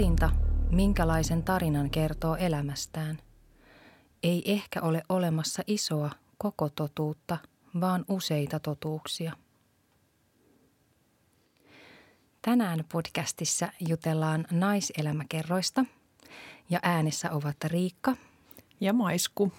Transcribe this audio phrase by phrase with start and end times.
[0.00, 0.30] Valinta,
[0.70, 3.18] minkälaisen tarinan kertoo elämästään.
[4.22, 7.38] Ei ehkä ole olemassa isoa koko totuutta,
[7.80, 9.32] vaan useita totuuksia.
[12.42, 15.84] Tänään podcastissa jutellaan naiselämäkerroista
[16.70, 18.16] ja äänessä ovat Riikka
[18.80, 19.52] ja Maisku.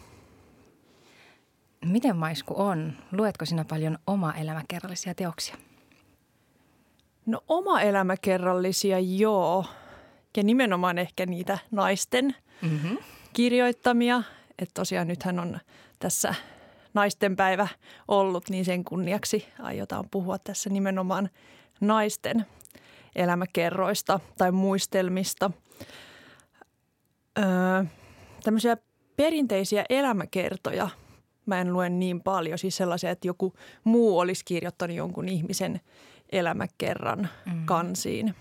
[1.85, 2.94] Miten Maisku on?
[3.11, 5.55] Luetko sinä paljon oma elämäkerrallisia teoksia?
[7.25, 9.66] No oma elämäkerrallisia joo.
[10.38, 12.98] Ja nimenomaan ehkä niitä naisten mm-hmm.
[13.34, 14.23] kirjoittamia.
[14.59, 15.59] Että tosiaan nythän on
[15.99, 16.35] tässä
[16.94, 17.67] naistenpäivä
[18.08, 21.30] ollut, niin sen kunniaksi aiotaan puhua tässä nimenomaan
[21.81, 22.45] naisten
[23.16, 25.52] elämäkerroista tai muistelmista.
[27.39, 27.84] Öö,
[28.44, 28.77] tämmöisiä
[29.16, 30.89] perinteisiä elämäkertoja
[31.45, 32.58] mä en lue niin paljon.
[32.58, 35.81] Siis sellaisia, että joku muu olisi kirjoittanut jonkun ihmisen
[36.31, 37.66] elämäkerran mm.
[37.66, 38.36] kansiin.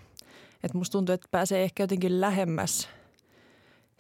[0.63, 2.89] Että musta tuntuu, että pääsee ehkä jotenkin lähemmäs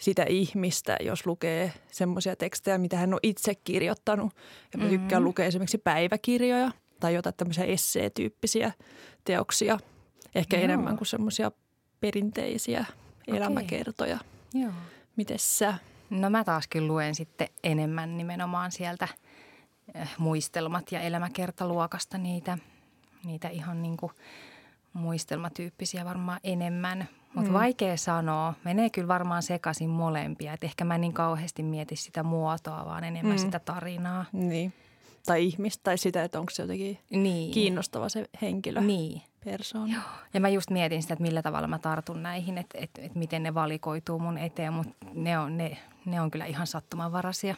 [0.00, 4.32] sitä ihmistä, jos lukee semmoisia tekstejä, mitä hän on itse kirjoittanut.
[4.72, 5.26] Ja mä tykkään mm.
[5.26, 8.72] lukea esimerkiksi päiväkirjoja tai jotain tämmöisiä esseetyyppisiä
[9.24, 9.78] teoksia.
[10.34, 10.64] Ehkä Joo.
[10.64, 11.52] enemmän kuin semmoisia
[12.00, 13.36] perinteisiä okay.
[13.36, 14.18] elämäkertoja.
[14.54, 14.72] Joo.
[15.16, 15.74] Mites sä?
[16.10, 19.08] No mä taaskin luen sitten enemmän nimenomaan sieltä
[19.94, 22.58] eh, muistelmat ja elämäkertaluokasta niitä,
[23.24, 24.12] niitä ihan niin kuin
[24.92, 27.08] muistelmatyyppisiä varmaan enemmän.
[27.34, 27.54] Mutta mm.
[27.54, 28.54] vaikea sanoa.
[28.64, 30.52] Menee kyllä varmaan sekaisin molempia.
[30.52, 33.40] Et ehkä mä niin kauheasti mieti sitä muotoa, vaan enemmän mm.
[33.40, 34.24] sitä tarinaa.
[34.32, 34.72] Niin.
[35.26, 37.50] Tai ihmistä tai sitä, että onko se jotenkin niin.
[37.50, 38.80] kiinnostava se henkilö.
[38.80, 39.94] Niin persoona.
[39.94, 40.02] Joo.
[40.34, 43.42] Ja mä just mietin sitä, että millä tavalla mä tartun näihin, että, että, että miten
[43.42, 47.54] ne valikoituu mun eteen, mutta ne on, ne, ne on kyllä ihan sattumanvaraisia.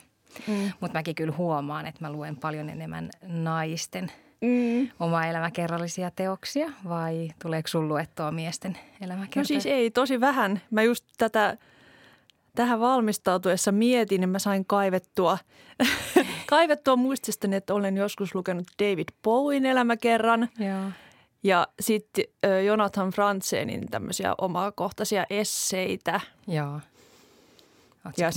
[0.47, 0.73] Mm.
[0.81, 4.89] Mutta mäkin kyllä huomaan, että mä luen paljon enemmän naisten mm.
[5.01, 9.43] oma elämäkerrallisia teoksia vai tuleeko sun luettua miesten elämäkertoja?
[9.43, 10.61] No siis ei, tosi vähän.
[10.71, 11.57] Mä just tätä
[12.55, 15.39] tähän valmistautuessa mietin, niin mä sain kaivettua,
[16.47, 20.49] kaivettua muististani, että olen joskus lukenut David Bowen elämäkerran.
[20.59, 20.91] Joo.
[21.45, 22.25] Ja sitten
[22.67, 26.21] Jonathan Franzenin tämmöisiä omakohtaisia esseitä.
[26.47, 26.81] Joo.
[28.17, 28.31] Ja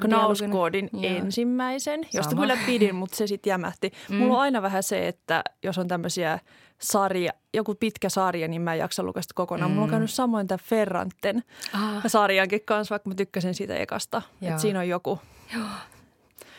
[0.00, 2.42] Knauskoodin ensimmäisen, josta Sama.
[2.42, 3.92] kyllä pidin, mutta se sitten jämähti.
[4.08, 4.16] Mm.
[4.16, 6.38] Mulla on aina vähän se, että jos on tämmöisiä
[6.78, 9.70] sarja, joku pitkä sarja, niin mä en jaksa lukea sitä kokonaan.
[9.70, 9.74] Mm.
[9.74, 9.90] Mulla on mm.
[9.90, 12.02] käynyt samoin tämän Ferranten ah.
[12.06, 14.22] sarjankin kanssa, vaikka mä tykkäsin siitä ekasta.
[14.42, 15.18] Että siinä on joku.
[15.54, 15.64] Joo.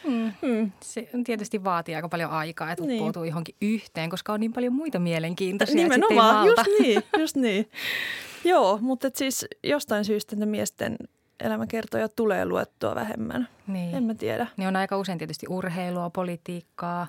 [0.07, 0.31] Mm.
[0.41, 0.71] Mm.
[0.81, 2.99] Se tietysti vaatii aika paljon aikaa, että niin.
[3.01, 5.75] uppoutuu johonkin yhteen, koska on niin paljon muita mielenkiintoisia.
[5.75, 7.69] Nimenomaan, just niin, just niin.
[8.43, 10.97] Joo, mutta siis jostain syystä ne miesten
[11.39, 13.47] elämäkertoja tulee luettua vähemmän.
[13.67, 13.95] Niin.
[13.95, 14.47] En mä tiedä.
[14.57, 17.07] Ne on aika usein tietysti urheilua, politiikkaa.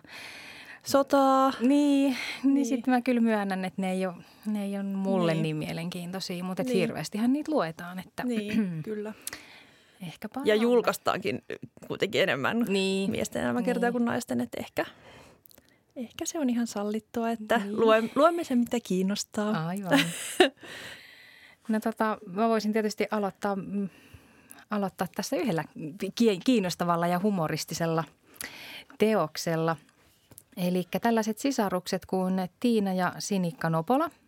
[0.82, 1.52] Sotaa.
[1.60, 2.54] Niin, niin.
[2.54, 4.14] niin sitten mä kyllä myönnän, että ne ei ole,
[4.46, 6.76] ne ei ole mulle niin, niin mielenkiintoisia, mutta niin.
[6.76, 7.98] hirveästihän niitä luetaan.
[7.98, 9.12] Että niin, kyllä.
[10.02, 11.42] Ehkä Ja julkaistaankin
[11.88, 13.10] kuitenkin enemmän niin.
[13.10, 13.92] miesten elämäkertoja niin.
[13.92, 14.86] kuin naisten, että ehkä,
[15.96, 17.80] ehkä se on ihan sallittua, että niin.
[17.80, 19.66] luemme, luemme sen, mitä kiinnostaa.
[19.66, 20.00] Aivan.
[21.68, 23.88] no tota, mä voisin tietysti aloittaa, mm,
[24.70, 25.64] aloittaa tässä yhdellä
[26.44, 28.04] kiinnostavalla ja humoristisella
[28.98, 29.76] teoksella.
[30.56, 34.10] Eli tällaiset sisarukset kuin Tiina ja Sinikka Nopola–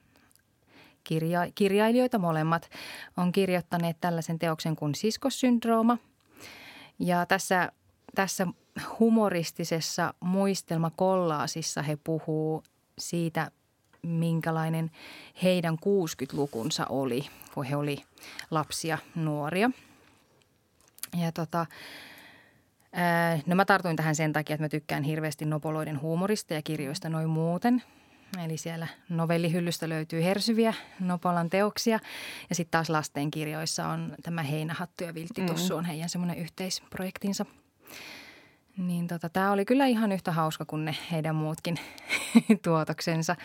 [1.05, 2.71] kirja, kirjailijoita molemmat,
[3.17, 5.99] on kirjoittaneet tällaisen teoksen kuin siskossyndrooma.
[6.99, 7.73] Ja tässä,
[8.15, 8.47] tässä
[8.99, 12.63] humoristisessa muistelmakollaasissa he puhuu
[12.99, 13.51] siitä,
[14.03, 14.91] minkälainen
[15.43, 18.03] heidän 60-lukunsa oli, kun he oli
[18.51, 19.71] lapsia, nuoria.
[21.17, 21.67] Ja tota,
[23.47, 27.29] No mä tartuin tähän sen takia, että mä tykkään hirveästi nopoloiden huumorista ja kirjoista noin
[27.29, 27.83] muuten.
[28.45, 31.99] Eli siellä novellihyllystä löytyy hersyviä Nopolan teoksia
[32.49, 35.79] ja sitten taas lastenkirjoissa on tämä Heinähattu ja Vilttitussu mm.
[35.79, 37.47] on heidän semmoinen yhteisprojektinsa.
[38.87, 41.77] Niin tota, tämä oli kyllä ihan yhtä hauska kuin ne heidän muutkin
[42.65, 43.37] tuotoksensa.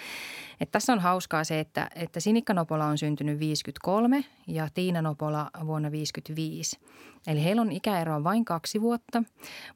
[0.59, 5.51] Et tässä on hauskaa se, että, että Sinikka Nopola on syntynyt 53 ja Tiina Nopola
[5.65, 6.79] vuonna 55.
[7.27, 9.23] Eli heillä on ikäero vain kaksi vuotta,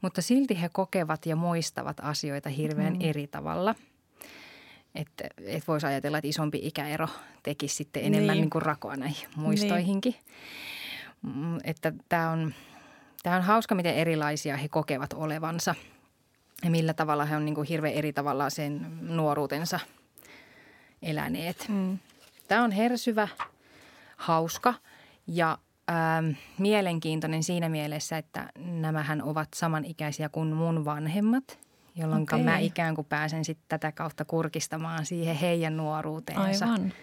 [0.02, 3.02] mutta silti he kokevat ja muistavat asioita hirveän mm.
[3.02, 3.76] eri tavalla–
[4.96, 7.08] että et voisi ajatella, että isompi ikäero
[7.44, 8.42] tekisi sitten enemmän niin.
[8.42, 10.16] Niin kuin rakoa näihin muistoihinkin.
[11.24, 11.60] Niin.
[11.64, 12.54] Että tämä on,
[13.24, 15.76] tämä on hauska, miten erilaisia he kokevat olevansa
[16.64, 19.80] ja millä tavalla he on niin kuin hirveän eri tavalla sen nuoruutensa
[21.02, 21.66] eläneet.
[21.70, 21.98] Mm.
[22.48, 23.28] Tämä on hersyvä,
[24.18, 24.74] hauska
[25.28, 25.58] ja
[25.90, 31.60] ähm, mielenkiintoinen siinä mielessä, että nämähän ovat samanikäisiä kuin mun vanhemmat–
[32.00, 32.44] jolloin okay.
[32.44, 36.66] mä ikään kuin pääsen sitten tätä kautta kurkistamaan siihen heidän nuoruuteensa.
[36.66, 36.94] Aivan.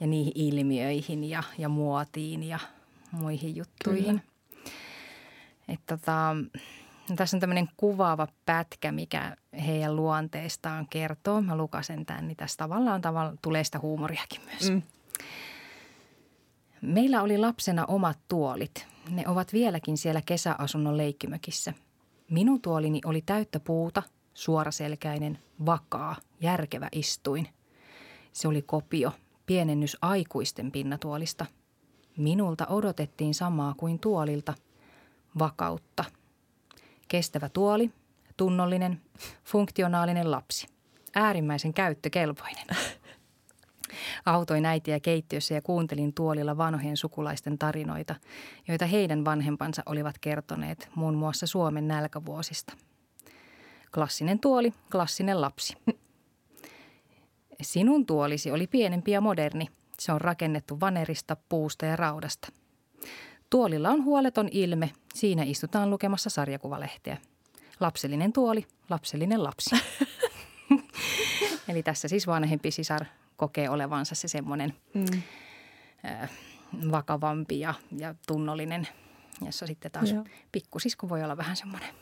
[0.00, 2.58] ja niihin ilmiöihin ja, ja muotiin ja
[3.12, 4.22] muihin juttuihin.
[5.68, 6.36] Et tota,
[7.10, 11.40] no tässä on tämmöinen kuvaava pätkä, mikä heidän luonteestaan kertoo.
[11.40, 14.70] Mä lukasen tämän, niin tässä tavallaan, tavallaan tulee sitä huumoriakin myös.
[14.70, 14.82] Mm.
[16.82, 18.86] Meillä oli lapsena omat tuolit.
[19.10, 21.74] Ne ovat vieläkin siellä kesäasunnon leikkimökissä.
[22.30, 24.02] Minun tuolini oli täyttä puuta,
[24.34, 27.48] suoraselkäinen, vakaa, järkevä istuin.
[28.32, 29.12] Se oli kopio,
[29.46, 31.46] pienennys aikuisten pinnatuolista.
[32.16, 34.54] Minulta odotettiin samaa kuin tuolilta,
[35.38, 36.04] vakautta.
[37.08, 37.90] Kestävä tuoli,
[38.36, 39.00] tunnollinen,
[39.44, 40.66] funktionaalinen lapsi.
[41.14, 42.66] Äärimmäisen käyttökelpoinen.
[44.26, 48.14] Autoin äitiä keittiössä ja kuuntelin tuolilla vanhojen sukulaisten tarinoita,
[48.68, 52.72] joita heidän vanhempansa olivat kertoneet muun muassa Suomen nälkävuosista.
[53.94, 55.76] Klassinen tuoli, klassinen lapsi.
[57.62, 59.68] Sinun tuolisi oli pienempi ja moderni.
[59.98, 62.48] Se on rakennettu vanerista, puusta ja raudasta.
[63.50, 64.90] Tuolilla on huoleton ilme.
[65.14, 67.16] Siinä istutaan lukemassa sarjakuvalehteä.
[67.80, 69.76] Lapsellinen tuoli, lapsellinen lapsi.
[71.68, 73.04] Eli tässä siis vanhempi sisar
[73.36, 75.22] kokee olevansa se semmoinen mm.
[76.04, 76.30] äh,
[76.90, 78.88] vakavampi ja, ja tunnollinen,
[79.46, 80.24] jossa sitten taas Joo.
[80.52, 81.94] pikkusisko voi olla vähän semmoinen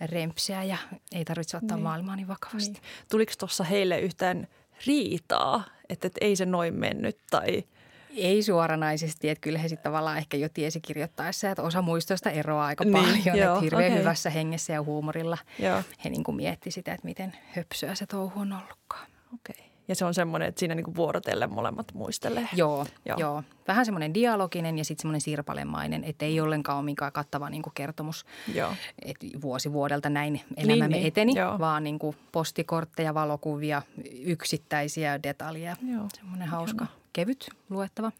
[0.00, 0.76] rempseä ja
[1.12, 1.82] ei tarvitse ottaa niin.
[1.84, 2.72] maailmaa niin vakavasti.
[2.72, 2.82] Niin.
[3.10, 4.48] Tuliko tuossa heille yhtään
[4.86, 7.64] riitaa, että, että ei se noin mennyt tai–
[8.16, 12.66] ei suoranaisesti, että kyllä he sitten tavallaan ehkä jo tiesi kirjoittaessa, että osa muistoista eroaa
[12.66, 13.38] aika niin, paljon.
[13.38, 13.98] Joo, että hirveän okay.
[13.98, 15.82] hyvässä hengessä ja huumorilla joo.
[16.04, 19.06] he niin kuin mietti sitä, että miten höpsyä se touhu on ollutkaan.
[19.34, 19.54] Okei.
[19.58, 19.65] Okay.
[19.88, 22.48] Ja se on semmoinen, että siinä niin kuin vuorotellen molemmat muistelee.
[22.52, 23.18] Joo, joo.
[23.18, 23.42] joo.
[23.68, 27.74] Vähän semmoinen dialoginen ja sitten semmoinen sirpalemainen, että ei ollenkaan ole minkään kattava niin kuin
[27.74, 28.26] kertomus.
[28.54, 28.72] Joo.
[29.04, 31.06] Et vuosi vuodelta näin elämämme niin, niin.
[31.06, 33.82] eteni, niin, vaan niin kuin postikortteja, valokuvia,
[34.24, 35.76] yksittäisiä detaljeja.
[35.92, 36.08] Joo.
[36.14, 37.00] Semmoinen hauska, Ihana.
[37.12, 38.12] kevyt luettava.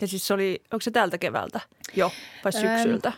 [0.00, 1.60] Ja siis se oli, onko se tältä keväältä
[1.96, 2.12] jo
[2.44, 3.12] vai syksyltä?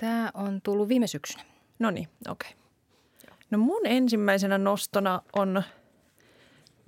[0.00, 1.44] Tämä on tullut viime syksynä.
[1.78, 2.50] No niin, okei.
[2.50, 2.66] Okay.
[3.50, 5.62] No mun ensimmäisenä nostona on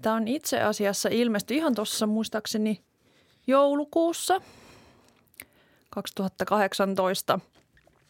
[0.03, 2.81] Tämä on itse asiassa ilmestyi ihan tuossa muistaakseni
[3.47, 4.41] joulukuussa
[5.91, 7.41] 2018.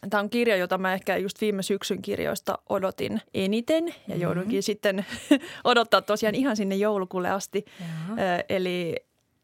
[0.09, 4.21] Tämä on kirja, jota mä ehkä just viime syksyn kirjoista odotin eniten ja mm-hmm.
[4.21, 5.05] joudunkin sitten
[5.63, 7.65] odottaa tosiaan ihan sinne joulukuulle asti.
[7.79, 8.15] Jaha.
[8.49, 8.95] Eli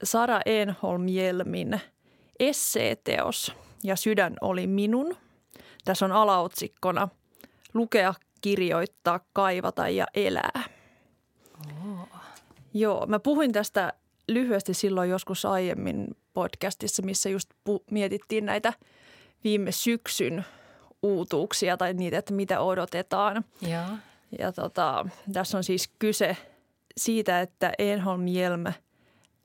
[0.04, 1.80] Sara Enholm-Jelmin
[2.40, 3.54] esseeteos
[3.84, 5.18] ja Sydän oli minun.
[5.86, 7.08] Tässä on alaotsikkona
[7.74, 10.75] Lukea, kirjoittaa, kaivata ja elää.
[12.78, 13.94] Joo, mä puhuin tästä
[14.28, 18.74] lyhyesti silloin joskus aiemmin podcastissa, missä just pu- mietittiin näitä
[19.44, 20.46] viime syksyn
[21.04, 23.46] uutuuksia tai niitä, että mitä odotetaan.
[23.62, 23.98] Ja,
[24.40, 26.38] ja tota, tässä on siis kyse
[26.98, 28.64] siitä, että Enholm Jelm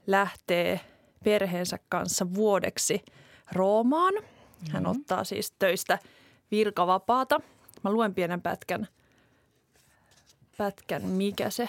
[0.06, 0.80] lähtee
[1.24, 3.02] perheensä kanssa vuodeksi
[3.52, 4.14] Roomaan.
[4.70, 5.00] Hän mm-hmm.
[5.00, 5.98] ottaa siis töistä
[6.50, 7.40] virkavapaata.
[7.82, 8.88] Mä luen pienen pätkän,
[10.56, 11.68] pätkän mikä se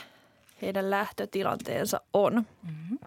[0.62, 2.34] heidän lähtötilanteensa on.
[2.34, 3.00] Mm-hmm.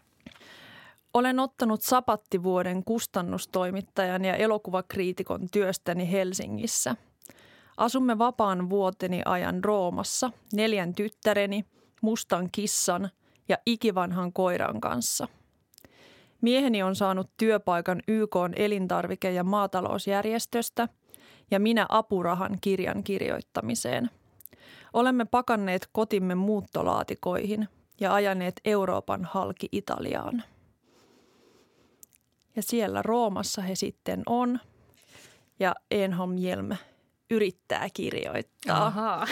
[1.15, 6.97] Olen ottanut sapattivuoden kustannustoimittajan ja elokuvakriitikon työstäni Helsingissä.
[7.77, 11.65] Asumme vapaan vuoteni ajan Roomassa neljän tyttäreni,
[12.01, 13.11] mustan kissan
[13.49, 15.29] ja ikivanhan koiran kanssa.
[16.41, 20.89] Mieheni on saanut työpaikan YK elintarvike- ja maatalousjärjestöstä
[21.51, 24.11] ja minä apurahan kirjan kirjoittamiseen–
[24.95, 27.69] Olemme pakanneet kotimme muuttolaatikoihin
[28.01, 30.43] ja ajaneet Euroopan halki Italiaan.
[32.57, 34.61] Ja siellä Roomassa he sitten on
[35.61, 36.71] ja Enholm Jelm
[37.31, 38.87] yrittää kirjoittaa.
[38.87, 39.27] Ahaa.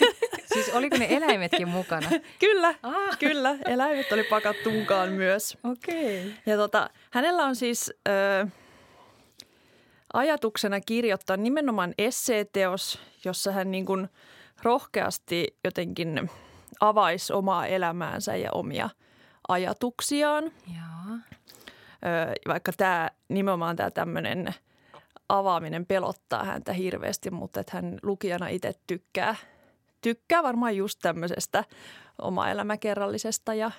[0.54, 2.08] siis oliko ne eläimetkin mukana?
[2.40, 3.18] kyllä, ah.
[3.18, 3.56] kyllä.
[3.64, 5.58] Eläimet oli pakattu mukaan myös.
[5.64, 6.20] Okei.
[6.20, 6.32] Okay.
[6.46, 8.46] Ja tota, hänellä on siis ö,
[10.12, 14.08] ajatuksena kirjoittaa nimenomaan esseeteos, jossa hän niin kuin–
[14.64, 16.30] rohkeasti jotenkin
[16.80, 18.90] avaisi omaa elämäänsä ja omia
[19.48, 20.44] ajatuksiaan.
[20.44, 21.18] Joo.
[22.48, 24.54] Vaikka tämä nimenomaan tämä tämmöinen
[25.28, 29.36] avaaminen pelottaa häntä hirveästi, mutta että hän lukijana itse tykkää,
[30.00, 31.64] tykkää varmaan just tämmöisestä
[32.22, 33.70] oma elämäkerrallisesta ja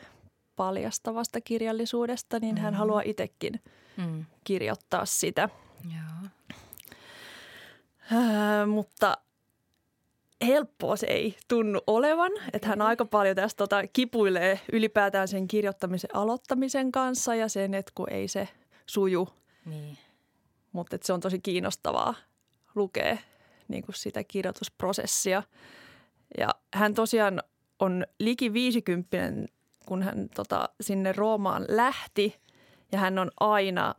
[0.55, 2.61] paljastavasta kirjallisuudesta, niin mm.
[2.61, 3.61] hän haluaa itsekin
[3.97, 4.25] mm.
[4.43, 5.49] kirjoittaa sitä.
[5.83, 6.29] Joo.
[8.11, 9.17] Äh, mutta
[10.47, 12.31] helppoa se ei tunnu olevan.
[12.53, 17.91] Että hän aika paljon tästä tota, kipuilee ylipäätään sen kirjoittamisen aloittamisen kanssa ja sen, että
[17.95, 18.47] kun ei se
[18.85, 19.29] suju.
[19.65, 19.97] Niin.
[20.71, 22.15] Mutta se on tosi kiinnostavaa
[22.75, 23.17] lukea
[23.67, 25.43] niin kuin sitä kirjoitusprosessia.
[26.37, 27.43] Ja hän tosiaan
[27.79, 29.17] on liki 50
[29.85, 32.35] kun hän tota, sinne Roomaan lähti
[32.91, 33.95] ja hän on aina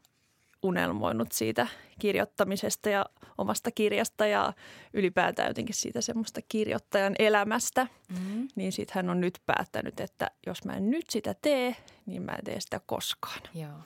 [0.66, 1.66] unelmoinut siitä
[1.99, 3.06] kirjoittamisesta ja
[3.38, 4.52] omasta kirjasta ja
[4.92, 7.87] ylipäätään jotenkin siitä semmoista kirjoittajan elämästä.
[8.08, 8.49] Mm.
[8.56, 12.32] Niin sitten hän on nyt päättänyt, että jos mä en nyt sitä tee, niin mä
[12.32, 13.40] en tee sitä koskaan.
[13.54, 13.78] Joo.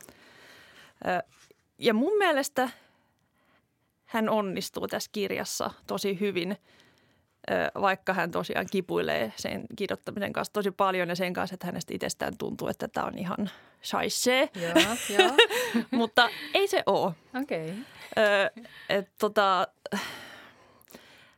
[1.79, 2.71] Ja mun mielestä
[4.05, 6.57] hän onnistuu tässä kirjassa tosi hyvin,
[7.81, 12.39] vaikka hän tosiaan kipuilee sen kirjoittamisen kanssa tosi paljon ja sen kanssa, että hänestä itsestään
[12.39, 13.51] tuntuu, että tämä on ihan
[13.83, 14.49] shaisee.
[15.91, 17.13] Mutta ei se ole.
[17.43, 17.71] Okei.
[17.71, 19.05] Okay.
[19.19, 19.69] tota,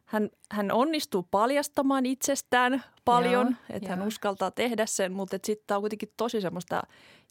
[0.05, 5.83] hän, hän onnistuu paljastamaan itsestään paljon, että hän uskaltaa tehdä sen, mutta sitten tämä on
[5.83, 6.83] kuitenkin tosi semmoista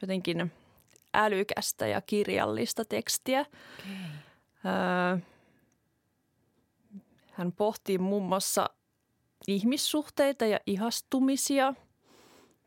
[0.02, 0.52] jotenkin
[1.14, 3.40] älykästä ja kirjallista tekstiä.
[3.40, 3.96] Okay.
[4.66, 5.18] Öö,
[7.42, 8.70] hän pohtii muun muassa
[9.48, 11.74] ihmissuhteita ja ihastumisia,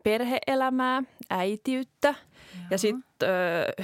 [0.05, 2.67] perheelämää, äitiyttä Jaha.
[2.71, 3.29] ja sitten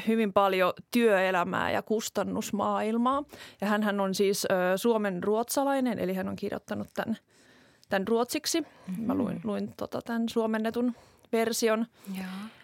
[0.08, 3.24] hyvin paljon työelämää ja kustannusmaailmaa.
[3.60, 7.16] Ja hän on siis ö, Suomen ruotsalainen, eli hän on kirjoittanut tämän,
[7.88, 8.60] tämän ruotsiksi.
[8.60, 9.04] Mm-hmm.
[9.04, 10.94] Mä luin, luin tota, tämän suomennetun
[11.32, 11.86] version.
[12.16, 12.59] Jaha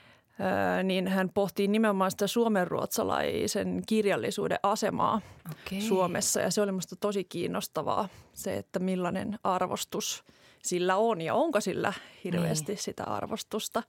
[0.83, 5.81] niin hän pohtii nimenomaan sitä suomenruotsalaisen kirjallisuuden asemaa okay.
[5.81, 6.41] Suomessa.
[6.41, 10.25] Ja se oli minusta tosi kiinnostavaa se, että millainen arvostus
[10.63, 11.93] sillä on ja onko sillä
[12.25, 12.83] hirveästi niin.
[12.83, 13.83] sitä arvostusta.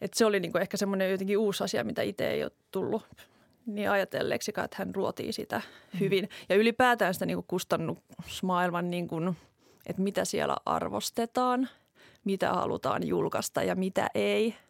[0.00, 3.02] Et se oli niinku ehkä semmoinen jotenkin uusi asia, mitä itse ei ole tullut
[3.66, 5.56] niin ajatelleeksi, että hän ruotii sitä
[5.92, 6.00] mm.
[6.00, 6.28] hyvin.
[6.48, 9.16] Ja ylipäätään sitä niinku kustannusmaailman, niinku,
[9.86, 11.68] että mitä siellä arvostetaan,
[12.24, 14.54] mitä halutaan julkaista ja mitä ei–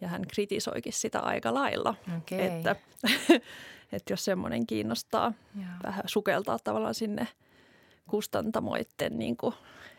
[0.00, 1.94] ja hän kritisoikin sitä aika lailla.
[2.18, 2.40] Okay.
[2.40, 2.76] Että,
[3.92, 5.66] että jos semmoinen kiinnostaa Joo.
[5.82, 7.28] vähän sukeltaa tavallaan sinne
[8.10, 9.54] kustantamoiden niin kuin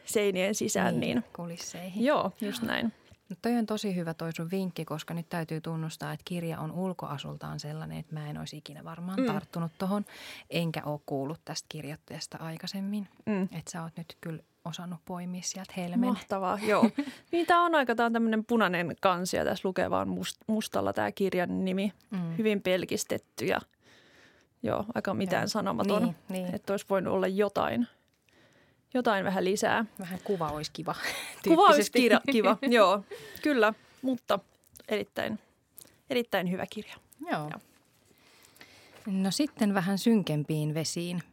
[0.06, 1.00] seinien sisään.
[1.00, 2.06] Niin, niin kulisseihin.
[2.06, 2.72] Joo, just Joo.
[2.72, 2.94] näin.
[3.30, 6.72] No toi on tosi hyvä toi sun vinkki, koska nyt täytyy tunnustaa, että kirja on
[6.72, 9.26] ulkoasultaan sellainen, että mä en olisi ikinä varmaan mm.
[9.26, 10.06] tarttunut tohon,
[10.50, 13.08] enkä ole kuullut tästä kirjoittajasta aikaisemmin.
[13.26, 13.44] Mm.
[13.44, 16.10] Että sä oot nyt kyllä osannut poimia sieltä helmen.
[16.10, 16.90] Mahtavaa, joo.
[17.32, 20.94] niin tämä on aika, tämä on tämmöinen punainen kansi ja tässä lukee vaan must, mustalla
[20.94, 21.94] tämä kirjan nimi.
[22.12, 22.38] Mm.
[22.38, 23.60] Hyvin pelkistetty ja
[24.64, 25.48] joo, aika mitään joo.
[25.48, 26.04] sanomaton.
[26.04, 26.56] Niin, niin.
[26.56, 27.88] Että olisi voinut olla jotain,
[28.94, 29.86] jotain vähän lisää.
[30.00, 30.96] Vähän kuva olisi kiva.
[31.48, 33.04] kuva olisi kiva, kiva, joo,
[33.42, 34.40] kyllä, mutta
[34.88, 35.40] erittäin,
[36.10, 36.96] erittäin hyvä kirja.
[37.32, 37.50] Joo.
[37.50, 37.60] joo.
[39.06, 41.24] No sitten vähän synkempiin vesiin.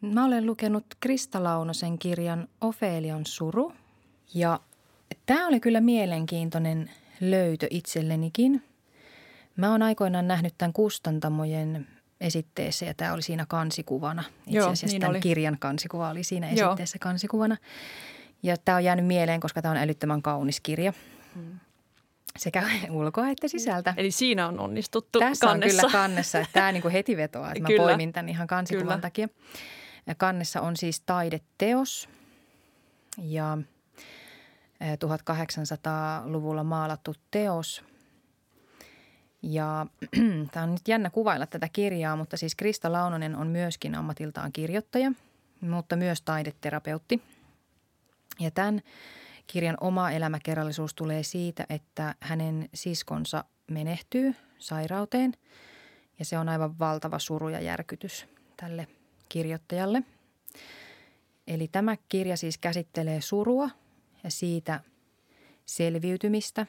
[0.00, 3.72] Mä olen lukenut Krista Launosen kirjan Ofelion suru
[4.34, 4.60] ja
[5.26, 6.90] tämä oli kyllä mielenkiintoinen
[7.20, 8.62] löytö itsellenikin.
[9.56, 11.86] Mä oon aikoinaan nähnyt tämän kustantamojen
[12.20, 14.24] esitteessä ja tämä oli siinä kansikuvana.
[14.46, 15.20] Itse asiassa Joo, niin tämän oli.
[15.20, 17.10] kirjan kansikuva oli siinä esitteessä Joo.
[17.10, 17.56] kansikuvana.
[18.42, 20.92] Ja tämä on jäänyt mieleen, koska tämä on älyttömän kaunis kirja.
[21.34, 21.60] Hmm.
[22.36, 23.94] Sekä ulkoa että sisältä.
[23.96, 25.82] Eli siinä on onnistuttu Tässä kannessa.
[25.86, 26.38] on kyllä kannessa.
[26.38, 27.82] Että tämä niin heti vetoaa, että mä kyllä.
[27.82, 29.00] poimin tämän ihan kansikuvan kyllä.
[29.00, 29.28] takia.
[30.06, 32.08] Ja kannessa on siis taideteos
[33.18, 33.58] ja
[34.82, 37.84] 1800-luvulla maalattu teos.
[39.46, 39.86] Ja
[40.52, 45.12] tämä on nyt jännä kuvailla tätä kirjaa, mutta siis Krista Launonen on myöskin ammatiltaan kirjoittaja,
[45.60, 47.22] mutta myös taideterapeutti.
[48.40, 48.82] Ja tämän
[49.46, 55.32] kirjan oma elämäkerrallisuus tulee siitä, että hänen siskonsa menehtyy sairauteen
[56.18, 58.26] ja se on aivan valtava suru ja järkytys
[58.56, 58.88] tälle
[59.28, 60.02] kirjoittajalle.
[61.46, 63.70] Eli tämä kirja siis käsittelee surua
[64.24, 64.80] ja siitä
[65.66, 66.66] selviytymistä.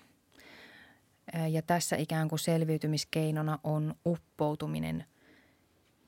[1.49, 5.05] Ja tässä ikään kuin selviytymiskeinona on uppoutuminen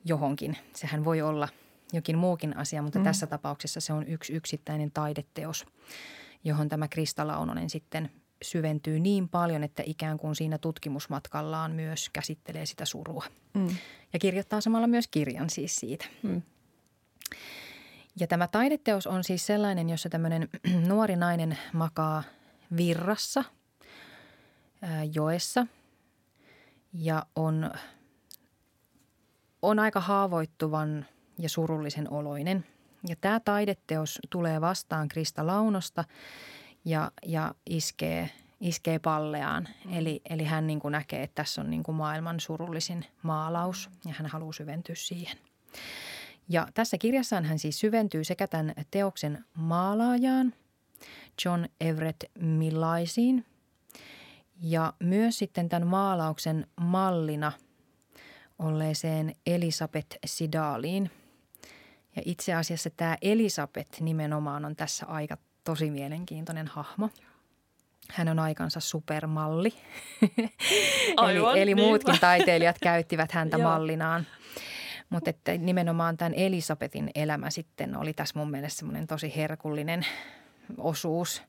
[0.04, 0.56] johonkin.
[0.74, 1.48] Sehän voi olla
[1.92, 3.04] jokin muukin asia, mutta mm.
[3.04, 5.66] tässä tapauksessa se on yksi yksittäinen taideteos,
[6.44, 8.10] johon tämä Krista Launonen sitten
[8.42, 13.24] syventyy niin paljon, että ikään kuin siinä tutkimusmatkallaan myös käsittelee sitä surua.
[13.54, 13.76] Mm.
[14.12, 16.06] Ja kirjoittaa samalla myös kirjan siis siitä.
[16.22, 16.42] Mm.
[18.20, 20.48] Ja tämä taideteos on siis sellainen, jossa tämmöinen
[20.88, 22.22] nuori nainen makaa
[22.76, 23.44] virrassa
[25.14, 25.66] joessa
[26.92, 27.70] ja on,
[29.62, 31.06] on aika haavoittuvan
[31.38, 32.66] ja surullisen oloinen.
[33.08, 36.04] Ja tämä taideteos tulee vastaan Krista Launosta
[36.84, 39.68] ja, ja iskee, iskee palleaan.
[39.84, 39.94] Mm.
[39.94, 44.14] Eli, eli hän niin kuin näkee, että tässä on niin kuin maailman surullisin maalaus ja
[44.18, 45.38] hän haluaa syventyä siihen.
[46.48, 50.54] Ja tässä kirjassaan hän siis syventyy sekä tämän teoksen maalaajaan,
[51.44, 53.46] John Everett Millaisiin,
[54.62, 57.52] ja myös sitten tämän maalauksen mallina
[58.58, 61.10] olleeseen Elisabeth Sidaaliin.
[62.16, 67.10] Ja itse asiassa tämä Elisabeth nimenomaan on tässä aika tosi mielenkiintoinen hahmo.
[68.10, 69.74] Hän on aikansa supermalli.
[71.16, 71.88] Aivan, eli, eli niinpä.
[71.88, 74.26] muutkin taiteilijat käyttivät häntä mallinaan.
[75.10, 80.06] Mutta että nimenomaan tämän Elisabetin elämä sitten oli tässä mun mielestä semmoinen tosi herkullinen
[80.78, 81.42] osuus.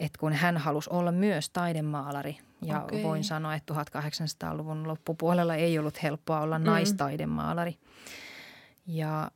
[0.00, 3.02] Että kun hän halusi olla myös taidemaalari ja Okei.
[3.02, 7.78] voin sanoa, että 1800-luvun loppupuolella ei ollut helppoa olla naistaidemaalari.
[8.86, 9.30] Ja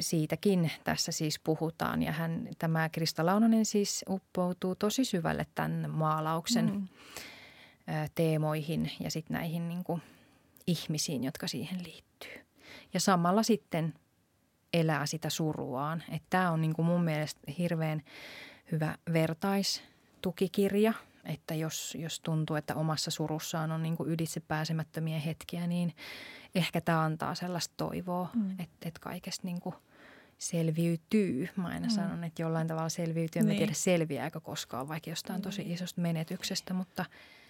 [0.00, 6.72] siitäkin tässä siis puhutaan ja hän, tämä Krista Launonen siis uppoutuu tosi syvälle tämän maalauksen
[6.72, 6.88] mm.
[8.14, 10.02] teemoihin ja sitten näihin niin kuin
[10.66, 12.46] ihmisiin, jotka siihen liittyy.
[12.94, 13.94] Ja samalla sitten
[14.72, 16.02] elää sitä suruaan.
[16.08, 18.02] Että tämä on niin kuin mun mielestä hirveän
[18.72, 20.92] hyvä vertaistukikirja,
[21.24, 25.94] että jos, jos tuntuu, että omassa surussaan on niin kuin ylitse pääsemättömiä hetkiä, niin
[26.54, 28.50] ehkä tämä antaa sellaista toivoa, mm.
[28.50, 29.74] että, että kaikesta niin kuin
[30.38, 31.48] selviytyy.
[31.56, 31.90] Mä aina mm.
[31.90, 33.42] sanon, että jollain tavalla selviytyy.
[33.42, 33.46] Niin.
[33.46, 33.58] Mä Niin.
[33.58, 37.04] tiedä selviääkö koskaan vaikka jostain tosi isosta menetyksestä, mutta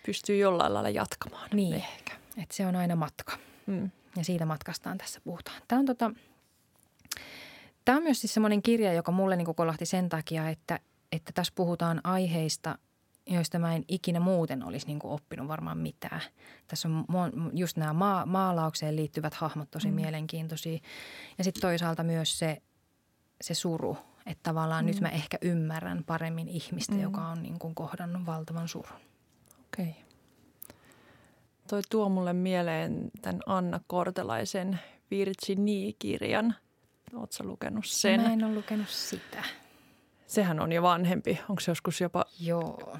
[0.06, 1.48] Pystyy jollain lailla jatkamaan.
[1.52, 2.12] niin, Ehkä.
[2.36, 3.38] että se on aina matka.
[3.66, 3.90] Mm.
[4.16, 5.62] Ja siitä matkastaan tässä puhutaan.
[5.68, 6.10] Tämä on, tota,
[7.84, 10.80] tämä on myös siis semmoinen kirja, joka mulle niin kolahti sen takia, että,
[11.12, 12.78] että tässä puhutaan aiheista,
[13.26, 16.20] joista mä en ikinä muuten olisi niin oppinut varmaan mitään.
[16.68, 19.94] Tässä on just nämä maa, maalaukseen liittyvät hahmot tosi mm.
[19.94, 20.78] mielenkiintoisia.
[21.38, 22.62] Ja sitten toisaalta myös se,
[23.40, 23.96] se suru,
[24.26, 24.86] että tavallaan mm.
[24.86, 27.00] nyt mä ehkä ymmärrän paremmin ihmistä, mm.
[27.00, 29.00] joka on niin kuin kohdannut valtavan surun.
[29.66, 29.96] Okei.
[31.68, 36.54] Toi tuo mulle mieleen tämän Anna Kortelaisen Virginie-kirjan.
[37.14, 38.20] Oletko lukenut sen?
[38.20, 39.44] Mä en ole lukenut sitä.
[40.28, 41.40] Sehän on jo vanhempi.
[41.48, 42.96] Onko se joskus jopa, Joo.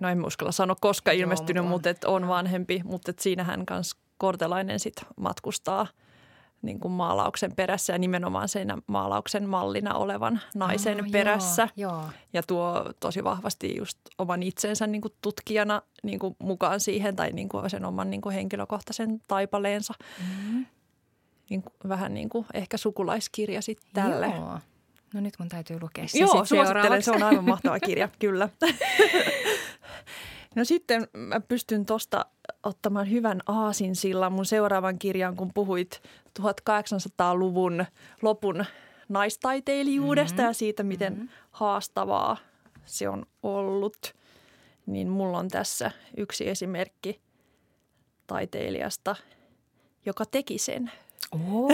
[0.00, 1.70] no en uskalla sanoa koska Joo, ilmestynyt, mut on.
[1.70, 2.80] mutta et on vanhempi.
[2.84, 5.86] Mutta et siinähän kans Kortelainen sit matkustaa
[6.62, 11.68] niin kuin maalauksen perässä ja nimenomaan sen maalauksen mallina olevan naisen Aa, perässä.
[11.76, 12.04] Joo, joo.
[12.32, 17.32] Ja tuo tosi vahvasti just oman itsensä niin kuin tutkijana niin kuin mukaan siihen tai
[17.32, 19.94] niin kuin sen oman niin kuin henkilökohtaisen taipaleensa.
[20.18, 20.66] Mm.
[21.50, 24.26] Niin kuin, vähän niin kuin ehkä sukulaiskirja sitten tälle.
[24.26, 24.58] Joo.
[25.14, 27.02] No nyt mun täytyy lukea se Joo, sit suosittelen.
[27.02, 28.48] Se on aivan mahtava kirja, kyllä.
[30.54, 32.26] No sitten mä pystyn tuosta
[32.62, 36.02] ottamaan hyvän aasinsillan mun seuraavan kirjan, kun puhuit
[36.40, 37.84] 1800-luvun
[38.22, 38.64] lopun
[39.08, 40.48] naistaiteilijuudesta mm-hmm.
[40.48, 41.28] ja siitä, miten mm-hmm.
[41.50, 42.36] haastavaa
[42.84, 44.14] se on ollut.
[44.86, 47.20] Niin mulla on tässä yksi esimerkki
[48.26, 49.16] taiteilijasta,
[50.06, 50.92] joka teki sen.
[51.50, 51.70] Oo.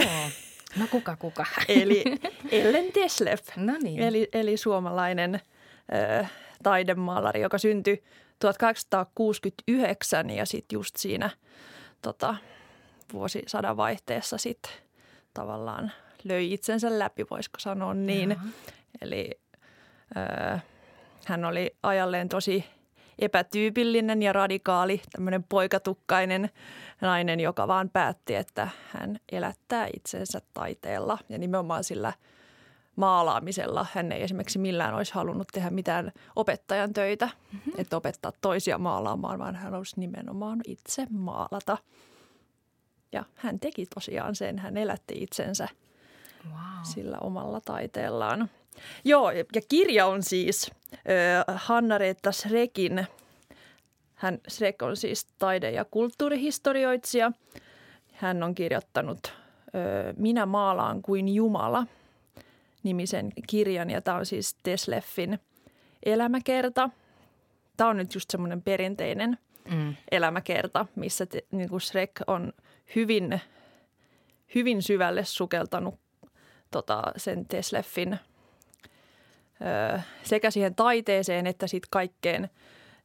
[0.75, 1.45] No kuka kuka?
[1.67, 2.03] Eli
[2.51, 3.47] Ellen Desleff.
[3.55, 3.99] No niin.
[3.99, 5.41] Eli, eli suomalainen
[6.21, 6.25] ö,
[6.63, 8.03] taidemaalari, joka syntyi
[8.39, 11.29] 1869 ja sitten just siinä
[12.01, 12.35] tota,
[13.13, 14.71] vuosisadan vaihteessa sitten
[15.33, 15.91] tavallaan
[16.23, 18.29] löi itsensä läpi, voisiko sanoa niin.
[18.29, 18.45] Jaha.
[19.01, 19.29] Eli
[20.17, 20.59] ö,
[21.25, 22.65] hän oli ajalleen tosi
[23.19, 26.49] epätyypillinen ja radikaali, tämmöinen poikatukkainen
[27.01, 32.13] nainen, joka vaan päätti, että hän elättää itsensä taiteella ja nimenomaan sillä
[32.95, 33.85] maalaamisella.
[33.93, 37.73] Hän ei esimerkiksi millään olisi halunnut tehdä mitään opettajan töitä, mm-hmm.
[37.77, 41.77] että opettaa toisia maalaamaan, vaan hän halusi nimenomaan itse maalata.
[43.11, 45.67] Ja hän teki tosiaan sen, hän elätti itsensä
[46.45, 46.83] Wow.
[46.83, 48.49] sillä omalla taiteellaan.
[49.03, 53.07] Joo, ja kirja on siis äh, Hanna-Reetta Srekin.
[54.15, 57.31] Hän, Srek on siis taide- ja kulttuurihistorioitsija.
[58.13, 59.33] Hän on kirjoittanut äh,
[60.17, 61.87] Minä maalaan kuin Jumala
[62.83, 65.39] nimisen kirjan, ja tämä on siis Tesleffin
[66.05, 66.89] elämäkerta.
[67.77, 69.37] Tämä on nyt just semmoinen perinteinen
[69.71, 69.95] Mm.
[70.11, 72.53] elämäkerta, missä te, niin kuin Shrek on
[72.95, 73.41] hyvin,
[74.55, 75.95] hyvin syvälle sukeltanut
[76.71, 78.19] tota, sen Tesleffin
[79.61, 82.49] ö, sekä siihen taiteeseen että sitten kaikkeen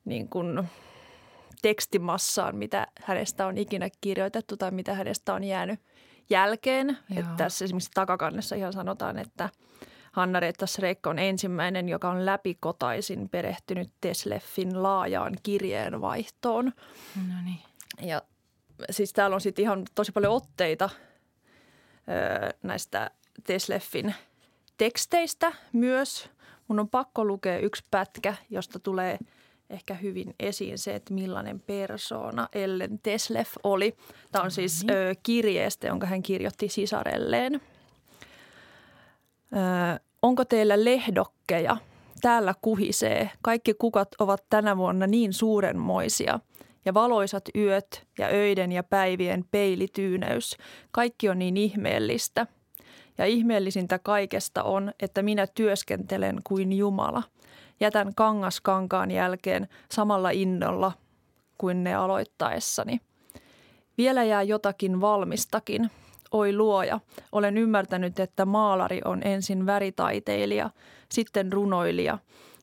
[0.05, 0.69] niin kuin,
[1.62, 5.81] tekstimassaan, mitä hänestä on ikinä kirjoitettu tai mitä hänestä on jäänyt
[6.31, 6.87] jälkeen.
[6.88, 7.21] Joo.
[7.21, 9.49] Että tässä esimerkiksi takakannessa ihan sanotaan, että
[10.12, 16.73] Hanna-Reetta Shrek on ensimmäinen, joka on läpikotaisin perehtynyt Tesleffin laajaan kirjeenvaihtoon.
[17.17, 17.59] No niin.
[18.01, 18.23] Ja
[18.91, 20.91] siis täällä on sitten ihan tosi paljon otteita
[22.09, 23.11] öö, näistä
[23.47, 24.15] Tesleffin
[24.79, 26.31] teksteistä myös.
[26.73, 29.19] Mun on pakko lukea yksi pätkä, josta tulee
[29.71, 33.97] ehkä hyvin esiin se, että millainen persoona Ellen Tesleff oli.
[34.33, 37.55] Tämä on siis ö, kirjeestä, jonka hän kirjoitti sisarelleen.
[37.55, 37.59] Ö,
[40.23, 41.77] onko teillä lehdokkeja?
[42.21, 43.31] Täällä kuhisee.
[43.43, 46.41] Kaikki kukat ovat tänä vuonna niin suurenmoisia.
[46.85, 50.57] Ja valoisat yöt ja öiden ja päivien peilityyneys.
[50.91, 52.47] Kaikki on niin ihmeellistä.
[53.23, 57.23] Ja ihmeellisintä kaikesta on, että minä työskentelen kuin Jumala.
[57.81, 60.93] jätän kangas kankaan jälkeen samalla innolla
[61.59, 63.01] kuin ne aloittaessani.
[63.99, 65.91] Vielä jää jotakin valmistakin.
[66.33, 67.01] Oi luoja,
[67.33, 70.71] olen ymmärtänyt, että maalari on ensin väritaiteilija,
[71.13, 72.19] sitten runoilija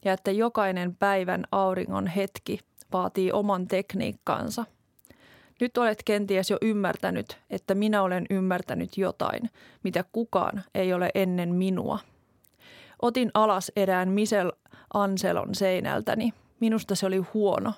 [0.06, 2.60] ja että jokainen päivän auringon hetki
[2.92, 4.66] vaatii oman tekniikkansa–
[5.60, 9.50] nyt olet kenties jo ymmärtänyt, että minä olen ymmärtänyt jotain,
[9.84, 12.00] mitä kukaan ei ole ennen minua.
[13.02, 14.52] Otin alas erään Misel
[14.94, 16.34] Anselon seinältäni.
[16.60, 17.74] Minusta se oli huono.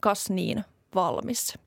[0.00, 1.58] Kas niin, valmis.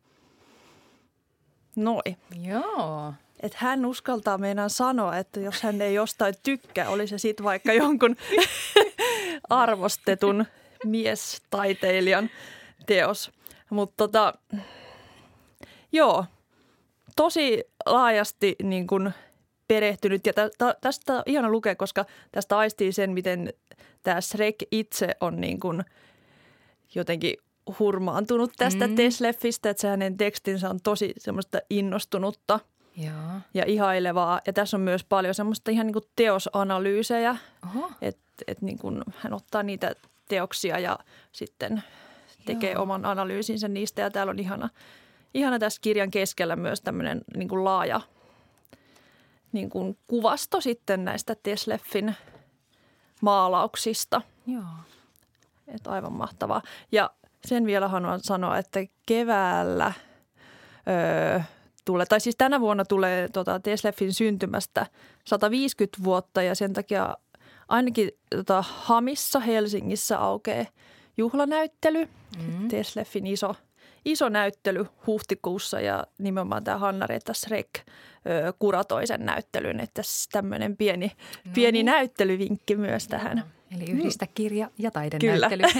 [1.75, 2.01] Noi.
[2.41, 3.13] Joo.
[3.39, 7.73] Että hän uskaltaa meidän sanoa, että jos hän ei jostain tykkää, oli se sitten vaikka
[7.73, 8.15] jonkun
[9.49, 10.45] arvostetun
[10.85, 12.29] miestaiteilijan
[12.85, 13.31] teos.
[13.69, 14.33] Mutta tota,
[15.93, 16.25] Joo,
[17.15, 19.13] tosi laajasti niin kuin
[19.67, 23.53] perehtynyt ja tä, tä, tästä on ihana lukea, koska tästä aistii sen, miten
[24.03, 25.83] tämä Shrek itse on niin kuin
[26.95, 27.35] jotenkin
[27.79, 28.95] hurmaantunut tästä mm.
[28.95, 32.59] Tesleffistä, että se hänen tekstinsä on tosi semmoista innostunutta
[32.97, 33.39] Joo.
[33.53, 34.41] ja ihailevaa.
[34.47, 37.37] Ja tässä on myös paljon semmoista ihan niin kuin teosanalyysejä,
[38.01, 39.95] että et niin kuin hän ottaa niitä
[40.27, 40.99] teoksia ja
[41.31, 41.83] sitten
[42.45, 42.81] tekee Joo.
[42.81, 44.69] oman analyysinsä niistä ja täällä on ihana–
[45.33, 48.01] ihana tässä kirjan keskellä myös tämmöinen niin kuin laaja
[49.51, 52.15] niin kuin kuvasto sitten näistä Tesleffin
[53.21, 54.21] maalauksista.
[54.47, 54.63] Joo.
[55.67, 56.61] Että aivan mahtavaa.
[56.91, 57.09] Ja
[57.45, 59.93] sen vielä haluan sanoa, että keväällä
[60.87, 61.39] öö,
[61.85, 64.85] tulee, tai siis tänä vuonna tulee tota, Tesleffin syntymästä
[65.25, 67.17] 150 vuotta ja sen takia
[67.69, 70.65] ainakin tota, Hamissa Helsingissä aukeaa
[71.17, 72.09] juhlanäyttely.
[72.37, 72.67] Mm.
[72.67, 73.55] Tesleffin iso–
[74.05, 77.69] iso näyttely huhtikuussa ja nimenomaan tämä Hanna Reetta Shrek
[78.59, 81.11] kuratoi sen näyttelyn, että tämmöinen pieni,
[81.45, 81.51] no.
[81.53, 81.85] pieni niin.
[81.85, 83.37] näyttelyvinkki myös tähän.
[83.37, 83.43] No,
[83.75, 85.63] eli yhdistä kirja ja taidenäyttely.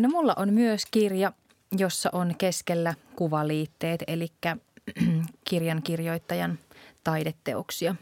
[0.00, 1.32] no mulla on myös kirja,
[1.78, 4.28] jossa on keskellä kuvaliitteet, eli
[5.48, 6.58] kirjan kirjoittajan
[7.04, 7.94] taideteoksia.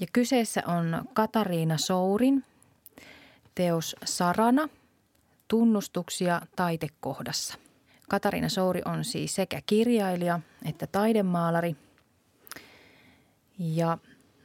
[0.00, 2.44] Ja kyseessä on Katariina Sourin
[3.54, 4.68] teos Sarana–
[5.48, 7.58] tunnustuksia taitekohdassa.
[8.08, 11.76] Katariina Souri on siis sekä kirjailija että taidemaalari
[13.58, 13.98] ja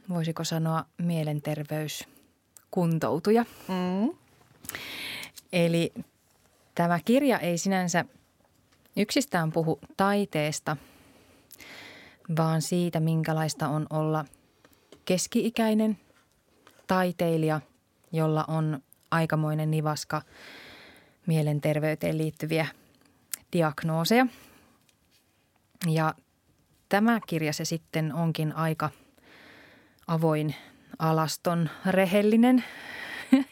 [0.08, 3.44] voisiko sanoa mielenterveyskuntoutuja.
[3.68, 4.10] Mm.
[5.52, 5.92] Eli
[6.74, 8.04] tämä kirja ei sinänsä
[8.96, 10.76] yksistään puhu taiteesta,
[12.36, 14.24] vaan siitä, minkälaista on olla
[15.04, 15.98] keski-ikäinen
[16.86, 17.60] taiteilija,
[18.12, 20.22] jolla on aikamoinen nivaska–
[21.26, 22.66] mielenterveyteen liittyviä
[23.52, 24.26] diagnooseja.
[25.90, 26.14] Ja
[26.88, 28.90] tämä kirja se sitten onkin aika
[30.06, 30.54] avoin
[30.98, 32.64] alaston rehellinen.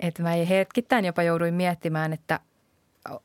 [0.00, 2.40] että mä hetkittäin jopa jouduin miettimään, että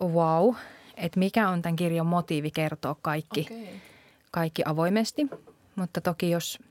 [0.02, 0.56] wow,
[0.98, 3.68] että mikä on tämän kirjan motiivi kertoa kaikki, okay.
[4.32, 5.28] kaikki avoimesti.
[5.76, 6.60] Mutta toki jos–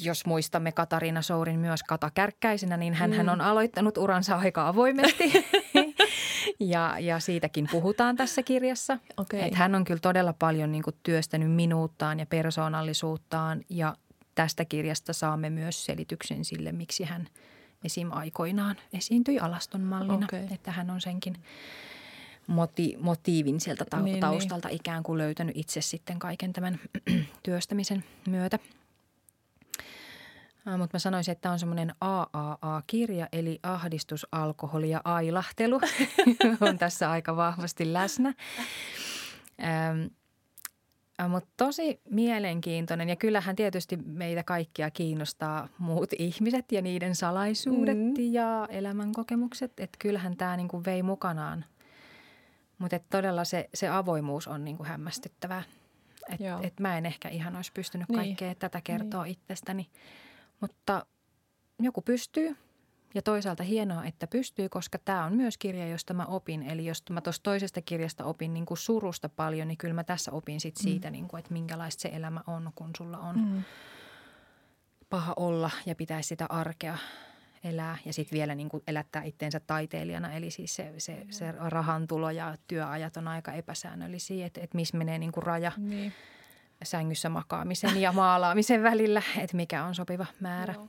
[0.00, 3.28] jos muistamme Katariina Sourin myös katakärkkäisenä, niin hän, mm.
[3.28, 5.32] on aloittanut uransa aika avoimesti.
[6.60, 8.98] ja, ja siitäkin puhutaan tässä kirjassa.
[9.16, 9.40] Okay.
[9.40, 13.96] Että hän on kyllä todella paljon niin kuin, työstänyt minuuttaan ja persoonallisuuttaan ja
[14.34, 17.28] tästä kirjasta saamme myös selityksen sille, miksi hän
[17.84, 18.08] esim.
[18.12, 20.26] aikoinaan esiintyi alaston mallina.
[20.26, 20.46] Okay.
[20.50, 21.36] Että hän on senkin
[22.46, 24.76] moti, motiivin sieltä ta- niin, taustalta niin.
[24.76, 26.80] ikään kuin löytänyt itse sitten kaiken tämän
[27.42, 28.58] työstämisen myötä.
[30.78, 35.80] Mutta mä sanoisin, että tämä on semmoinen AAA-kirja, eli ahdistus, alkoholi ja ailahtelu
[36.68, 38.34] on tässä aika vahvasti läsnä.
[39.62, 40.06] Ähm,
[41.28, 48.14] mutta tosi mielenkiintoinen ja kyllähän tietysti meitä kaikkia kiinnostaa muut ihmiset ja niiden salaisuudet mm.
[48.32, 49.72] ja elämänkokemukset.
[49.80, 51.64] Että kyllähän tämä niinku vei mukanaan.
[52.78, 55.62] Mutta todella se, se avoimuus on niinku hämmästyttävää.
[56.28, 58.16] Että et mä en ehkä ihan olisi pystynyt niin.
[58.16, 59.32] kaikkea tätä kertoa niin.
[59.32, 59.88] itsestäni.
[60.60, 61.06] Mutta
[61.78, 62.56] joku pystyy
[63.14, 66.62] ja toisaalta hienoa, että pystyy, koska tämä on myös kirja, josta mä opin.
[66.62, 70.32] Eli jos mä tuosta toisesta kirjasta opin niin kuin surusta paljon, niin kyllä mä tässä
[70.32, 71.12] opin sit siitä, mm.
[71.12, 73.62] niin kuin, että minkälaista se elämä on, kun sulla on mm.
[75.10, 76.98] paha olla ja pitäisi sitä arkea
[77.64, 80.32] elää ja sitten vielä niin kuin elättää itteensä taiteilijana.
[80.32, 85.18] Eli siis se, se, se rahantulo ja työajat on aika epäsäännöllisiä, että, että missä menee
[85.18, 85.72] niin kuin raja.
[85.76, 86.12] Niin
[86.84, 90.74] sängyssä makaamisen ja maalaamisen välillä, että mikä on sopiva määrä.
[90.74, 90.88] Joo.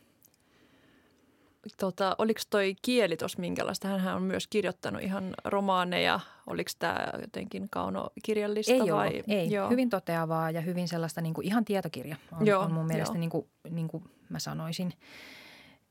[1.78, 3.88] tota, oliko toi kieli tuossa minkälaista?
[3.88, 6.19] Hän on myös kirjoittanut ihan romaaneja.
[6.47, 8.73] Oliko tämä jotenkin kaunokirjallista?
[8.73, 9.08] Ei vai?
[9.08, 9.52] ollut, ei.
[9.52, 9.69] Joo.
[9.69, 13.30] Hyvin toteavaa ja hyvin sellaista niin kuin ihan tietokirja on, Joo, on mun mielestä niin
[13.30, 14.93] kuin, niin kuin mä sanoisin.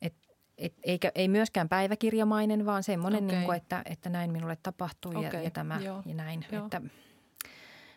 [0.02, 0.14] Et,
[0.58, 3.36] et, eikä, ei myöskään päiväkirjamainen, vaan semmoinen, okay.
[3.36, 5.30] niin kuin, että, että näin minulle tapahtui okay.
[5.32, 6.02] ja, ja tämä Joo.
[6.06, 6.46] ja näin.
[6.52, 6.64] Joo.
[6.64, 6.82] Että,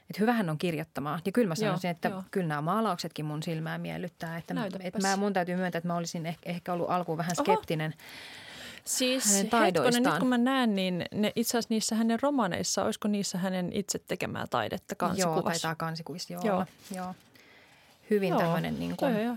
[0.09, 1.21] että hyvähän on kirjoittamaan.
[1.25, 2.23] Ja kyllä mä sanoisin, joo, että joo.
[2.31, 4.37] kyllä nämä maalauksetkin mun silmää miellyttää.
[4.37, 7.93] Että, että mä, mun täytyy myöntää, että mä olisin ehkä, ehkä ollut alkuun vähän skeptinen.
[7.97, 8.03] Oho.
[8.85, 13.37] Siis hetkonen, nyt kun mä näen, niin ne, itse asiassa niissä hänen romaneissa, olisiko niissä
[13.37, 15.39] hänen itse tekemää taidetta kansikuvassa?
[15.39, 16.65] Joo, taitaa kansikuvissa joo, joo.
[16.95, 17.15] joo.
[18.09, 19.35] Hyvin joo, tämmöinen niin kuin, joo,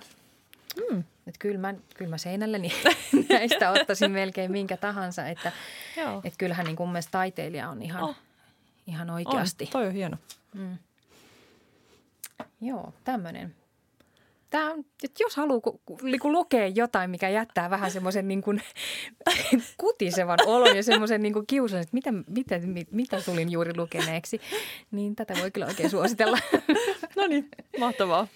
[0.90, 1.04] Mm.
[1.26, 2.72] Että kyllä, mä, kyllä mä seinälleni
[3.28, 5.26] näistä ottaisin melkein minkä tahansa.
[5.26, 5.52] Että,
[6.24, 8.16] että kyllähän niin kuin mun mielestä taiteilija on ihan, oh.
[8.86, 9.64] Ihan oikeasti.
[9.64, 10.16] On, toi on hieno.
[10.54, 10.78] Mm.
[12.60, 13.54] Joo, tämmöinen.
[14.50, 18.42] Tämä on, että jos haluaa ku, ku, niinku lukea jotain, mikä jättää vähän semmoisen niin
[18.42, 18.62] kuin,
[19.80, 24.40] kutisevan olon ja semmoisen niin kiusan, että mitä, mitä, mitä tulin juuri lukeneeksi,
[24.90, 26.38] niin tätä voi kyllä oikein suositella.
[27.16, 28.26] no niin, mahtavaa.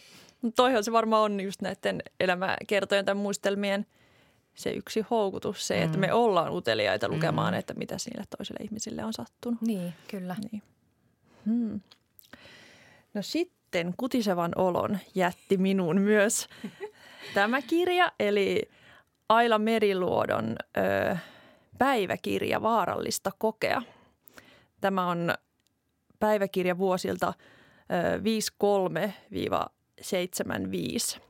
[0.43, 3.87] No toihan se varmaan on just näiden elämäkertojen tai muistelmien
[4.57, 5.83] se yksi houkutus, se, mm.
[5.83, 7.59] että me ollaan uteliaita lukemaan, mm.
[7.59, 9.63] että mitä sille toiselle ihmisille on sattunut.
[9.63, 10.37] Niin, kyllä.
[10.51, 10.63] Niin.
[11.47, 11.81] Hmm.
[13.15, 16.49] No sitten kutisevan olon jätti minuun myös
[17.35, 18.63] tämä kirja, eli
[19.29, 21.17] Aila Meriluodon ö,
[21.79, 23.83] päiväkirja Vaarallista kokea.
[24.81, 25.35] Tämä on
[26.19, 27.33] päiväkirja vuosilta
[27.93, 28.21] ö,
[31.19, 31.21] 53-75.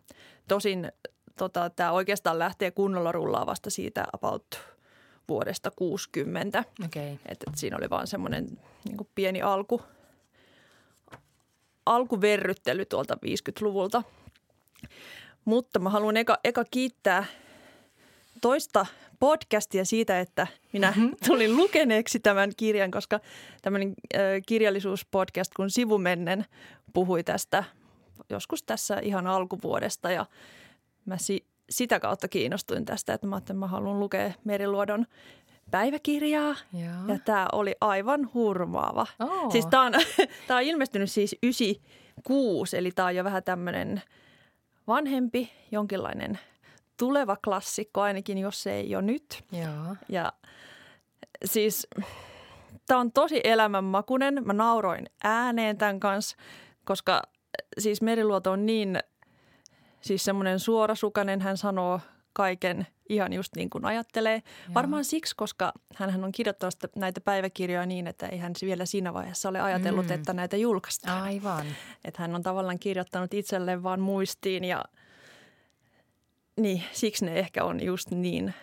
[0.48, 0.92] Tosin
[1.36, 4.60] tota, tämä oikeastaan lähtee kunnolla rullaa vasta siitä about
[5.28, 6.64] vuodesta 60.
[6.84, 7.02] Okay.
[7.02, 8.46] Et, et siinä oli vaan semmoinen
[8.84, 9.82] niin pieni alku–
[11.86, 14.02] alkuverryttely tuolta 50-luvulta.
[15.44, 17.24] Mutta mä haluan eka, eka kiittää
[18.40, 18.86] toista
[19.18, 21.16] podcastia siitä, että minä mm-hmm.
[21.26, 23.20] tulin lukeneeksi tämän kirjan, koska
[23.62, 26.44] tämmöinen äh, kirjallisuuspodcast kuin Sivumennen
[26.92, 27.64] puhui tästä
[28.30, 30.26] joskus tässä ihan alkuvuodesta ja
[31.06, 35.06] mä si- sitä kautta kiinnostuin tästä, että mä, että mä haluan lukea Meriluodon
[35.70, 37.06] päiväkirjaa Joo.
[37.08, 39.06] ja tämä oli aivan hurmaava.
[39.20, 39.52] Oh.
[39.52, 39.92] Siis tämä on,
[40.46, 44.02] tää on ilmestynyt siis 96, eli tämä on jo vähän tämmöinen
[44.86, 46.38] vanhempi, jonkinlainen
[46.96, 49.44] tuleva klassikko ainakin, jos se ei ole nyt.
[49.52, 49.96] Joo.
[50.08, 50.32] Ja
[51.44, 51.86] siis
[52.86, 54.42] tämä on tosi elämänmakunen.
[54.44, 56.36] Mä nauroin ääneen tämän kanssa,
[56.84, 57.22] koska
[57.78, 58.98] siis Meriluoto on niin
[60.06, 61.40] siis semmoinen suorasukainen.
[61.40, 62.00] Hän sanoo
[62.32, 64.34] kaiken ihan just niin kuin ajattelee.
[64.34, 64.74] Joo.
[64.74, 69.48] Varmaan siksi, koska hän on kirjoittanut näitä päiväkirjoja niin, että ei hän vielä siinä vaiheessa
[69.48, 70.12] ole ajatellut, mm.
[70.12, 71.22] että näitä julkaistaan.
[71.22, 71.66] Aivan.
[72.04, 74.84] Että hän on tavallaan kirjoittanut itselleen vaan muistiin ja
[76.56, 78.54] niin, siksi ne ehkä on just niin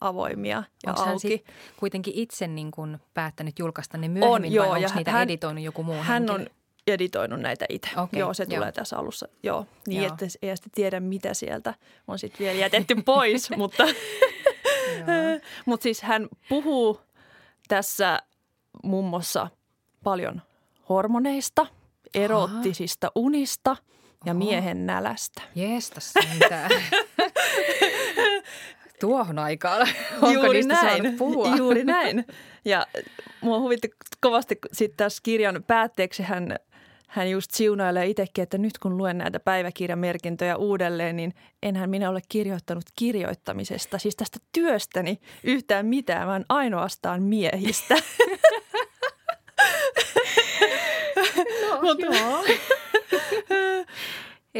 [0.00, 1.44] avoimia ja Onko auki.
[1.46, 5.22] hän kuitenkin itse niin kuin päättänyt julkaista ne myöhemmin on, joo, vai onko niitä hän,
[5.22, 6.34] editoinut joku muu Hän henkilö?
[6.34, 6.57] on
[6.92, 7.90] editoinut näitä itse.
[7.96, 8.56] Okay, joo, se joo.
[8.56, 9.28] tulee tässä alussa.
[9.42, 10.12] Joo, niin joo.
[10.12, 11.74] että ei sitten tiedä, mitä sieltä
[12.08, 13.84] on sitten vielä jätetty pois, mutta,
[15.66, 17.00] mutta siis hän puhuu
[17.68, 18.22] tässä
[18.82, 19.48] muun muassa
[20.04, 20.42] paljon
[20.88, 21.66] hormoneista,
[22.14, 23.12] erottisista Aha.
[23.14, 23.76] unista
[24.24, 24.38] ja Oho.
[24.38, 25.42] miehen nälästä.
[25.54, 26.70] Jeestas sentään.
[29.00, 29.88] Tuohon aikaan.
[30.22, 31.16] Onko Juuri näin.
[31.18, 31.56] puhua?
[31.56, 32.26] Juuri näin.
[32.64, 32.86] Ja
[33.40, 36.58] mua huvitti kovasti sitten tässä kirjan päätteeksi hän
[37.08, 42.20] hän just siunailee itsekin, että nyt kun luen näitä päiväkirjamerkintöjä uudelleen, niin enhän minä ole
[42.28, 47.94] kirjoittanut kirjoittamisesta, siis tästä työstäni yhtään mitään, vaan ainoastaan miehistä.
[51.70, 52.44] no, Mutta, joo.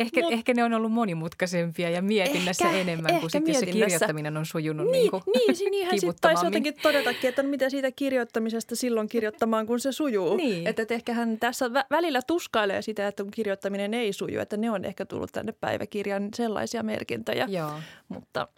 [0.00, 3.61] Ehkä, no, ehkä ne on ollut monimutkaisempia ja mietinnässä ehkä, enemmän ehkä kuin sitten, jos
[3.61, 7.70] se kirjoittaminen on sujunut niin, niin kuin Niin, niinhän sitten taisi jotenkin todetakin, että mitä
[7.70, 10.37] siitä kirjoittamisesta silloin kirjoittamaan, kun se sujuu.
[10.37, 10.66] Niin.
[10.66, 14.70] Että, että ehkä hän tässä välillä tuskailee sitä, että kun kirjoittaminen ei suju, että ne
[14.70, 17.46] on ehkä tullut tänne päiväkirjan sellaisia merkintöjä.
[17.48, 17.72] Joo.
[18.08, 18.48] Mutta,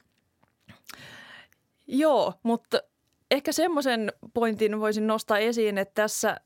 [1.86, 2.82] joo, mutta
[3.30, 6.36] ehkä semmoisen pointin voisin nostaa esiin, että tässä–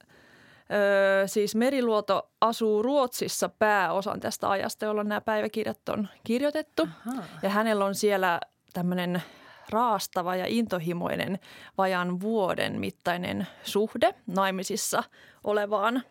[0.73, 6.89] Öö, siis Meriluoto asuu Ruotsissa pääosan tästä ajasta, jolloin nämä päiväkirjat on kirjoitettu.
[7.07, 7.23] Aha.
[7.43, 8.41] Ja hänellä on siellä
[8.73, 9.23] tämmöinen
[9.71, 11.39] raastava ja intohimoinen
[11.79, 15.03] vajan vuoden mittainen suhde naimisissa
[15.45, 16.03] olevaan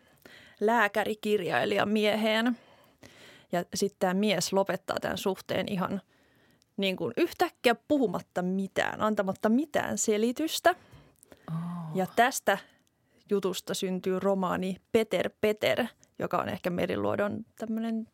[0.60, 2.58] lääkärikirjailijan mieheen.
[3.52, 6.00] Ja sitten tämä mies lopettaa tämän suhteen ihan
[6.76, 10.74] niin kuin yhtäkkiä puhumatta mitään, antamatta mitään selitystä.
[11.48, 11.56] Oh.
[11.94, 12.58] Ja tästä
[13.30, 15.86] jutusta syntyy romaani Peter Peter,
[16.18, 18.08] joka on ehkä Meriluodon tämmöinen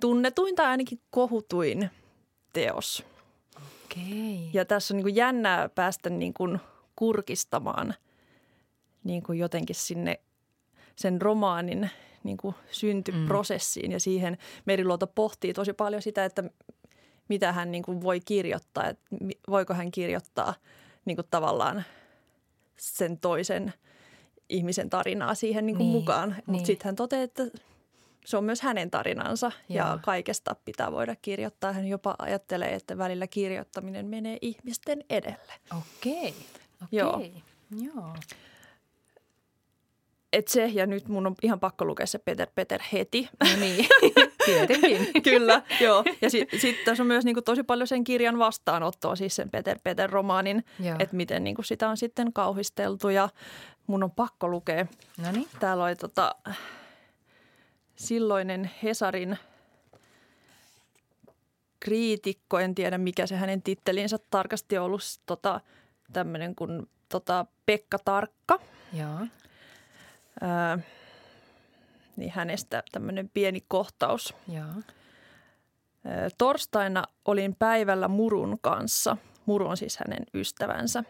[0.00, 1.90] tunnetuin tai ainakin kohutuin
[2.52, 3.04] teos.
[3.56, 4.50] Okei.
[4.52, 6.58] Ja tässä on niin kuin jännää päästä niin kuin
[6.96, 7.94] kurkistamaan
[9.04, 10.20] niin kuin jotenkin sinne
[10.96, 11.90] sen romaanin
[12.24, 13.90] niin kuin syntyprosessiin.
[13.90, 13.92] Mm.
[13.92, 16.44] Ja siihen Meriluoto pohtii tosi paljon sitä, että
[17.28, 18.88] mitä hän niin kuin voi kirjoittaa.
[18.88, 19.04] Että
[19.50, 20.54] voiko hän kirjoittaa
[21.04, 21.84] niin kuin tavallaan
[22.76, 23.72] sen toisen
[24.50, 26.28] ihmisen tarinaa siihen niin kuin niin, mukaan.
[26.28, 26.66] Mutta niin.
[26.66, 27.42] sitten hän toteaa, että
[28.24, 29.76] se on myös hänen tarinansa Joo.
[29.86, 31.72] ja kaikesta pitää voida kirjoittaa.
[31.72, 35.52] Hän jopa ajattelee, että välillä kirjoittaminen menee ihmisten edelle.
[35.78, 36.34] Okei,
[36.82, 36.92] okei.
[36.92, 37.22] Joo.
[37.82, 38.14] Joo.
[40.32, 43.28] Et se, ja nyt mun on ihan pakko lukea se Peter Peter heti.
[43.40, 43.86] No niin,
[44.46, 45.22] tietenkin.
[45.22, 46.04] Kyllä, joo.
[46.22, 49.78] Ja sitten sit tässä on myös niinku tosi paljon sen kirjan vastaanottoa, siis sen Peter
[49.84, 50.64] Peter romaanin,
[50.98, 53.28] että miten niinku sitä on sitten kauhisteltu ja
[53.90, 54.86] mun on pakko lukea.
[55.18, 55.48] No niin.
[55.60, 56.34] Täällä oli tota,
[57.96, 59.38] silloinen Hesarin
[61.80, 65.60] kriitikko, en tiedä mikä se hänen tittelinsä tarkasti on ollut, tota,
[66.12, 68.58] tämmöinen kuin tota, Pekka Tarkka.
[68.92, 69.26] Joo.
[70.40, 70.78] Ää,
[72.16, 74.34] niin hänestä tämmöinen pieni kohtaus.
[74.48, 74.82] Joo.
[76.38, 79.16] Torstaina olin päivällä Murun kanssa.
[79.46, 81.04] Muru on siis hänen ystävänsä.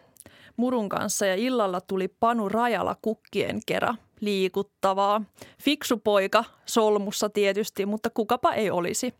[0.57, 3.95] Murun kanssa ja illalla tuli Panu Rajala kukkien kera.
[4.19, 5.21] Liikuttavaa.
[5.63, 9.13] Fiksu poika, solmussa tietysti, mutta kukapa ei olisi.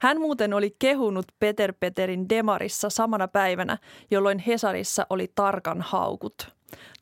[0.00, 3.78] Hän muuten oli kehunut Peter Peterin Demarissa samana päivänä,
[4.10, 6.34] jolloin Hesarissa oli tarkan haukut.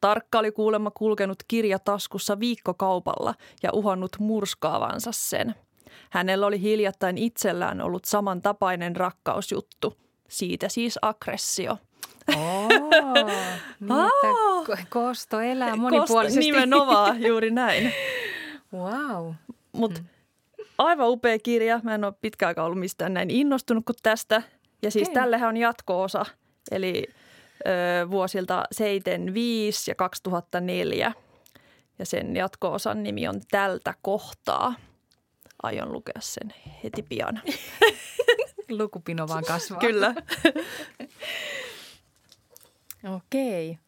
[0.00, 5.54] Tarkka oli kuulemma kulkenut kirja taskussa viikkokaupalla ja uhannut murskaavansa sen.
[6.10, 9.94] Hänellä oli hiljattain itsellään ollut samantapainen rakkausjuttu.
[10.28, 11.78] Siitä siis aggressio.
[12.28, 12.68] Oh,
[13.80, 16.40] niin, kosto elää monipuolisesti.
[16.40, 17.92] Kosto, nimenomaan, juuri näin.
[18.72, 19.32] Wow.
[19.72, 20.06] Mutta mm.
[20.78, 21.80] aivan upea kirja.
[21.82, 24.42] Mä en ole pitkään ollut mistään näin innostunut kuin tästä.
[24.82, 25.22] Ja siis okay.
[25.22, 26.26] tällehän on jatko-osa,
[26.70, 27.04] eli
[27.66, 31.12] ö, vuosilta 75 ja 2004.
[31.98, 34.74] Ja sen jatko-osan nimi on Tältä kohtaa.
[35.62, 36.54] Aion lukea sen
[36.84, 37.40] heti pian.
[38.78, 39.80] Lukupino vaan kasvaa.
[39.80, 40.14] Kyllä.
[43.04, 43.78] Okei.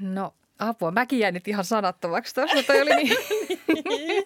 [0.00, 2.62] No apua, mäkin jäin nyt ihan sanattomaksi tuossa.
[2.62, 3.16] Toi oli niin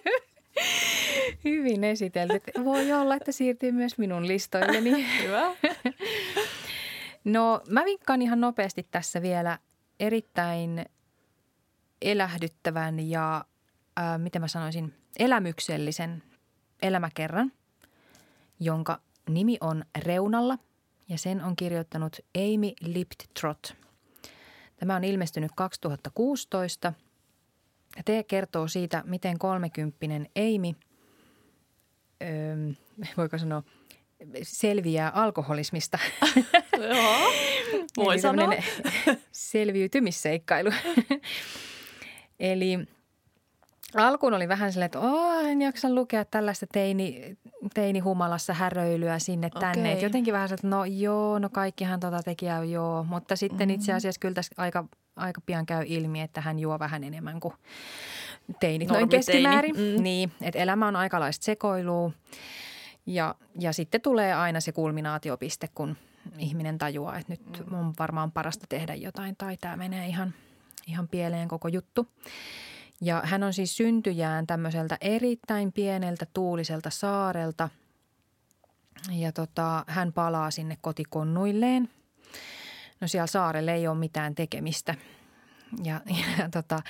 [1.43, 2.41] hyvin esitelty.
[2.65, 5.05] Voi olla, että siirtyy myös minun listoilleni.
[5.23, 5.55] Hyvä.
[7.23, 9.59] No mä vinkkaan ihan nopeasti tässä vielä
[9.99, 10.85] erittäin
[12.01, 13.45] elähdyttävän ja
[13.99, 16.23] äh, miten mä sanoisin, elämyksellisen
[16.81, 17.51] elämäkerran,
[18.59, 20.57] jonka nimi on Reunalla
[21.09, 23.75] ja sen on kirjoittanut Amy Liptrot–
[24.81, 26.93] Tämä on ilmestynyt 2016
[27.97, 30.75] ja te kertoo siitä, miten kolmekymppinen Amy,
[32.21, 32.73] öö,
[33.17, 33.63] voiko sanoa,
[34.43, 35.99] selviää alkoholismista.
[36.77, 37.31] Joo,
[37.97, 38.53] voi sanoa.
[39.31, 40.71] selviytymisseikkailu.
[42.39, 42.79] Eli
[43.95, 47.37] alkuun oli vähän silleen, että oh, en jaksa lukea tällaista teini,
[47.73, 49.81] teinihumalassa häröilyä sinne tänne.
[49.81, 49.91] Okay.
[49.91, 53.03] Et jotenkin vähän että no joo, no kaikkihan tota tekijää joo.
[53.03, 53.75] Mutta sitten mm-hmm.
[53.75, 57.53] itse asiassa kyllä tässä aika, aika pian käy ilmi, että hän juo vähän enemmän kuin
[58.59, 59.75] teinit noin keskimäärin.
[59.75, 60.03] Mm.
[60.03, 62.11] Niin, että elämä on aikalaista sekoilua.
[63.05, 65.97] Ja, ja sitten tulee aina se kulminaatiopiste, kun
[66.37, 67.79] ihminen tajuaa, että nyt mm.
[67.79, 70.33] on varmaan parasta tehdä jotain tai tämä menee ihan,
[70.87, 72.07] ihan pieleen koko juttu.
[73.01, 77.69] Ja hän on siis syntyjään tämmöiseltä erittäin pieneltä tuuliselta saarelta.
[79.11, 81.89] Ja tota, hän palaa sinne kotikonnuilleen.
[83.01, 84.95] No siellä saarella ei ole mitään tekemistä.
[85.83, 86.01] Ja,
[86.39, 86.81] ja tota,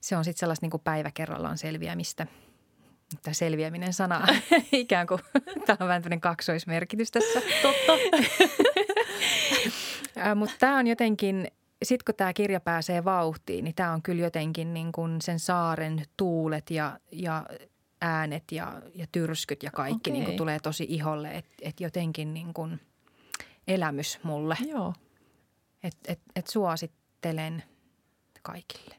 [0.00, 2.26] se on sitten sellaista niin kuin päivä kerrallaan selviämistä.
[3.22, 4.26] Tämä selviäminen sana
[4.72, 5.20] ikään kuin,
[5.66, 7.42] tämä on vähän tämmöinen kaksoismerkitys tässä.
[7.62, 7.92] Totta.
[10.34, 11.48] Mutta tämä on jotenkin
[11.82, 16.04] sitten kun tämä kirja pääsee vauhtiin, niin tämä on kyllä jotenkin niin kuin sen saaren
[16.16, 17.46] tuulet ja, ja
[18.00, 20.12] äänet ja, ja tyrskyt ja kaikki okay.
[20.12, 21.30] niin kuin tulee tosi iholle.
[21.30, 22.80] Että et jotenkin niin kuin
[23.68, 24.56] elämys mulle.
[24.68, 24.94] Joo.
[25.82, 27.62] Et, et, et suosittelen
[28.42, 28.96] kaikille.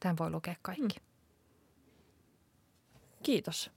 [0.00, 0.98] Tämän voi lukea kaikki.
[0.98, 1.06] Mm.
[3.22, 3.70] Kiitos.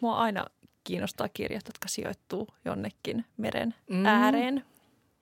[0.00, 0.46] Mua aina
[0.84, 4.06] kiinnostaa kirjat, jotka sijoittuu jonnekin meren mm.
[4.06, 4.64] ääreen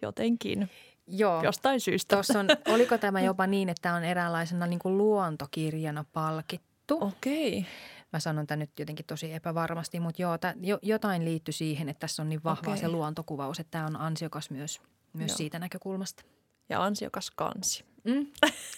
[0.02, 0.70] jotenkin.
[1.12, 1.42] Joo.
[1.42, 2.16] jostain syystä.
[2.16, 6.98] on, oliko tämä jopa niin, että tämä on eräänlaisena niin kuin luontokirjana palkittu?
[7.00, 7.58] Okei.
[7.58, 7.70] Okay.
[8.12, 12.00] Mä sanon tämän nyt jotenkin tosi epävarmasti, mutta joo, tää, jo, jotain liittyy siihen, että
[12.00, 12.76] tässä on niin vahva okay.
[12.76, 14.80] se luontokuvaus, että tämä on ansiokas myös,
[15.12, 16.22] myös siitä näkökulmasta.
[16.68, 17.84] Ja ansiokas kansi.
[18.04, 18.26] Mm,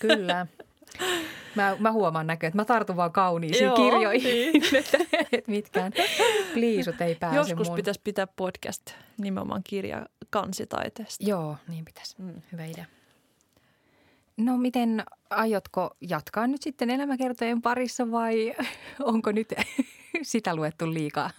[0.00, 0.46] kyllä.
[1.54, 4.76] Mä, mä huomaan näkö, että mä tartun vaan kauniisiin Joo, kirjoihin, niin.
[4.76, 4.98] että,
[5.32, 5.92] että mitkään
[6.54, 7.76] pliisut ei pääse Joskus mun.
[7.76, 11.24] pitäisi pitää podcast nimenomaan kirja kansitaiteesta.
[11.24, 12.14] Joo, niin pitäisi.
[12.18, 12.42] Mm.
[12.52, 12.84] Hyvä idea.
[14.36, 18.54] No miten, aiotko jatkaa nyt sitten elämäkertojen parissa vai
[19.12, 19.52] onko nyt
[20.22, 21.30] sitä luettu liikaa?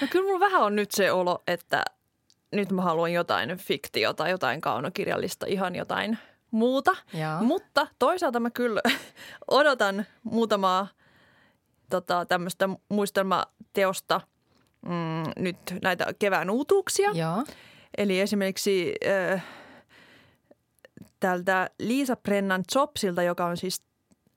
[0.00, 1.84] No kyllä mulla vähän on nyt se olo, että
[2.52, 6.18] nyt mä haluan jotain fiktiota, jotain kaunokirjallista, ihan jotain
[6.56, 6.96] muuta.
[7.12, 7.40] Joo.
[7.40, 8.80] Mutta toisaalta mä kyllä
[9.50, 10.88] odotan muutamaa
[11.90, 14.20] tota, tämmöistä muistelmateosta
[14.82, 17.10] mm, nyt näitä kevään uutuuksia.
[17.14, 17.44] Joo.
[17.98, 18.94] Eli esimerkiksi
[19.32, 19.44] äh,
[21.20, 23.82] tältä Liisa Brennan Jobsilta, joka on siis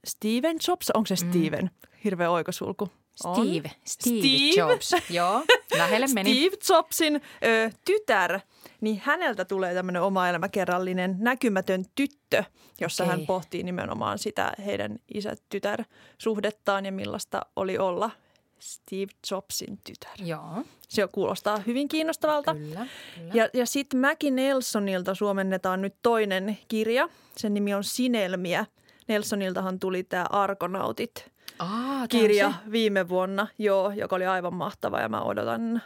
[0.06, 0.90] Steven Jobs.
[0.90, 1.72] Onko se Steven?
[2.04, 2.90] Hirveä oikosulku.
[3.24, 3.36] On.
[3.36, 3.72] Steve.
[3.86, 4.54] Steve, Steve.
[4.58, 4.96] Jobs.
[5.10, 5.44] Joo,
[5.78, 6.34] lähelle meni.
[6.36, 8.40] Steve Jobsin ö, tytär,
[8.82, 12.44] niin häneltä tulee tämmöinen oma elämäkerrallinen näkymätön tyttö,
[12.82, 13.16] jossa Okei.
[13.18, 18.12] hän pohtii nimenomaan sitä heidän isä-tytär-suhdettaan ja millaista oli olla
[18.60, 20.28] Steve Jobsin tytär.
[20.28, 22.54] Joo, Se kuulostaa hyvin kiinnostavalta.
[22.56, 22.88] kyllä.
[23.16, 23.32] kyllä.
[23.34, 27.10] Ja, ja sitten Mäki Nelsonilta suomennetaan nyt toinen kirja.
[27.38, 28.66] Sen nimi on Sinelmiä.
[29.08, 32.72] Nelsoniltahan tuli tämä Arkonautit Aa, kirja se.
[32.72, 35.82] viime vuonna, joo, joka oli aivan mahtava ja mä odotan,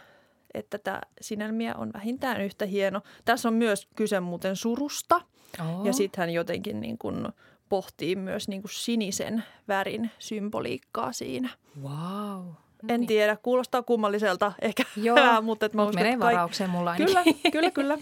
[0.54, 3.00] että tämä Sinelmiä on vähintään yhtä hieno.
[3.24, 5.20] Tässä on myös kyse muuten surusta
[5.60, 5.84] Oo.
[5.84, 7.28] ja sitten hän jotenkin niin kuin
[7.68, 11.48] pohtii myös niin kuin sinisen värin symboliikkaa siinä.
[11.82, 12.46] Wow.
[12.88, 17.14] En tiedä, kuulostaa kummalliselta ehkä, Joo, mutta et mä Mut menee varaukseen mulla ainakin.
[17.16, 17.98] Kyllä, kyllä, kyllä.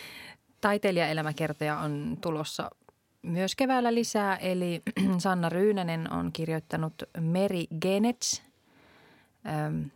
[0.60, 2.70] Taiteilijaelämäkertoja on tulossa
[3.22, 4.82] myös keväällä lisää, eli
[5.18, 8.42] Sanna Ryynänen on kirjoittanut Meri Genets
[9.46, 9.90] äm,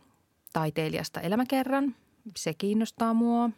[0.55, 1.95] taiteilijasta elämäkerran.
[2.37, 3.49] Se kiinnostaa mua.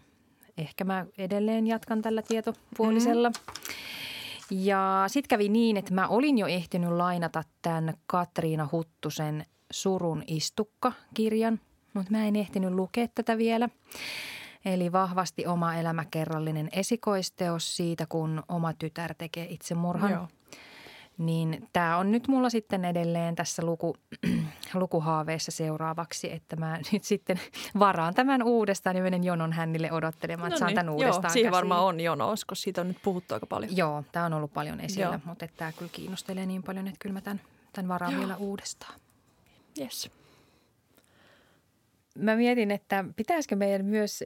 [0.57, 3.31] Ehkä mä edelleen jatkan tällä tietopuolisella.
[4.51, 11.59] Ja sitten kävi niin, että mä olin jo ehtinyt lainata tämän Katriina Huttusen Surun istukka-kirjan,
[11.93, 13.69] mutta mä en ehtinyt lukea tätä vielä.
[14.65, 20.11] Eli vahvasti oma elämäkerrallinen esikoisteos siitä, kun oma tytär tekee itsemurhan.
[20.11, 20.27] Joo.
[21.17, 23.97] Niin tämä on nyt mulla sitten edelleen tässä luku,
[24.73, 27.39] lukuhaaveessa seuraavaksi, että mä nyt sitten
[27.79, 31.51] varaan tämän uudestaan ja menen jonon hännille odottelemaan, että saan tämän No uudestaan Joo, siihen
[31.51, 31.51] käsiin.
[31.51, 33.77] varmaan on jono, koska siitä on nyt puhuttu aika paljon.
[33.77, 35.19] Joo, tämä on ollut paljon esillä, Joo.
[35.25, 37.41] mutta tämä kyllä kiinnostelee niin paljon, että kyllä mä tämän,
[37.73, 38.99] tämän varaan vielä uudestaan.
[39.79, 40.11] Yes.
[42.15, 44.23] Mä mietin, että pitäisikö meidän myös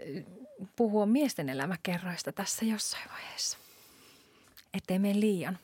[0.76, 3.58] puhua miesten elämäkerroista tässä jossain vaiheessa.
[4.74, 5.58] Ettei mene liian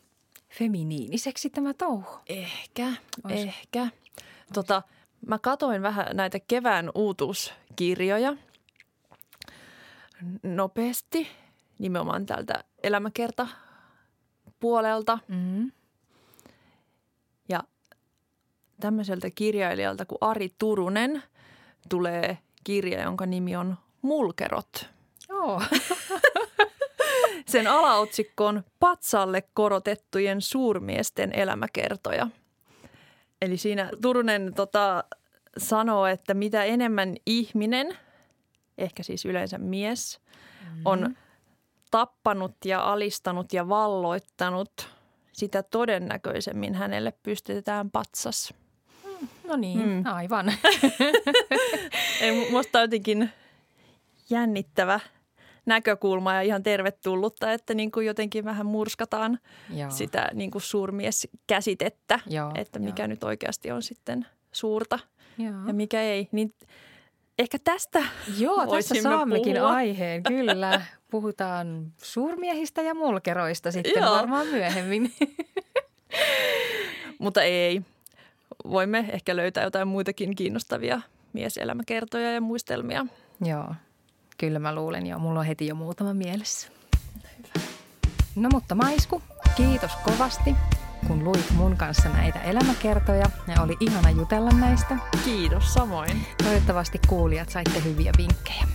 [0.50, 2.20] feminiiniseksi tämä touhu.
[2.28, 2.93] Ehkä,
[3.24, 3.36] Ois.
[3.36, 3.88] ehkä.
[4.54, 4.82] Tota,
[5.28, 8.36] mä katoin vähän näitä kevään uutuuskirjoja
[10.43, 11.28] nopeasti,
[11.80, 13.48] nimenomaan tältä elämäkerta
[14.60, 15.20] puolelta.
[15.28, 15.72] Mm.
[17.50, 17.64] Ja
[18.80, 21.24] tämmöiseltä kirjailijalta kuin Ari Turunen
[21.89, 24.89] tulee kirja, jonka nimi on Mulkerot.
[25.30, 25.62] Joo.
[27.48, 32.28] Sen alaotsikko on Patsalle korotettujen suurmiesten elämäkertoja.
[33.41, 35.04] Eli siinä Turunen tota,
[35.58, 37.98] sanoo, että mitä enemmän ihminen,
[38.78, 40.20] ehkä siis yleensä mies,
[40.86, 41.16] on
[41.91, 44.89] tappanut ja alistanut ja valloittanut,
[45.34, 48.54] sitä todennäköisemmin hänelle pystytetään patsas.
[49.48, 50.04] No niin, Mm.
[50.06, 50.54] aivan.
[52.22, 53.30] Ei, musta jotenkin
[54.30, 55.00] jännittävä
[55.68, 59.39] näkökulma ja ihan tervetullutta, että niin kuin jotenkin vähän murskataan
[59.74, 59.91] Joo.
[59.91, 64.99] sitä niin kuin suurmieskäsitettä, Joo, että mikä nyt oikeasti on sitten suurta
[65.38, 65.53] Joo.
[65.68, 66.28] ja mikä ei.
[66.32, 66.53] Niin
[67.39, 68.03] ehkä tästä
[68.38, 69.70] Joo, tässä saammekin puhua.
[69.70, 70.82] aiheen, kyllä.
[71.11, 74.15] Puhutaan suurmiehistä ja mulkeroista sitten Joo.
[74.15, 75.11] varmaan myöhemmin.
[77.20, 77.82] Mutta ei.
[78.70, 81.01] Voimme ehkä löytää jotain muitakin kiinnostavia
[81.34, 83.05] mieselämäkertoja ja muistelmia.
[83.45, 83.76] Joo,
[84.38, 85.20] kyllä mä luulen jo.
[85.20, 86.68] Mulla on heti jo muutama mielessä.
[88.36, 89.22] No mutta Maisku,
[89.56, 90.56] kiitos kovasti,
[91.08, 94.98] kun luit mun kanssa näitä elämäkertoja ja oli ihana jutella näistä.
[95.26, 96.26] Kiitos samoin.
[96.44, 98.68] Toivottavasti kuulijat saitte hyviä vinkkejä.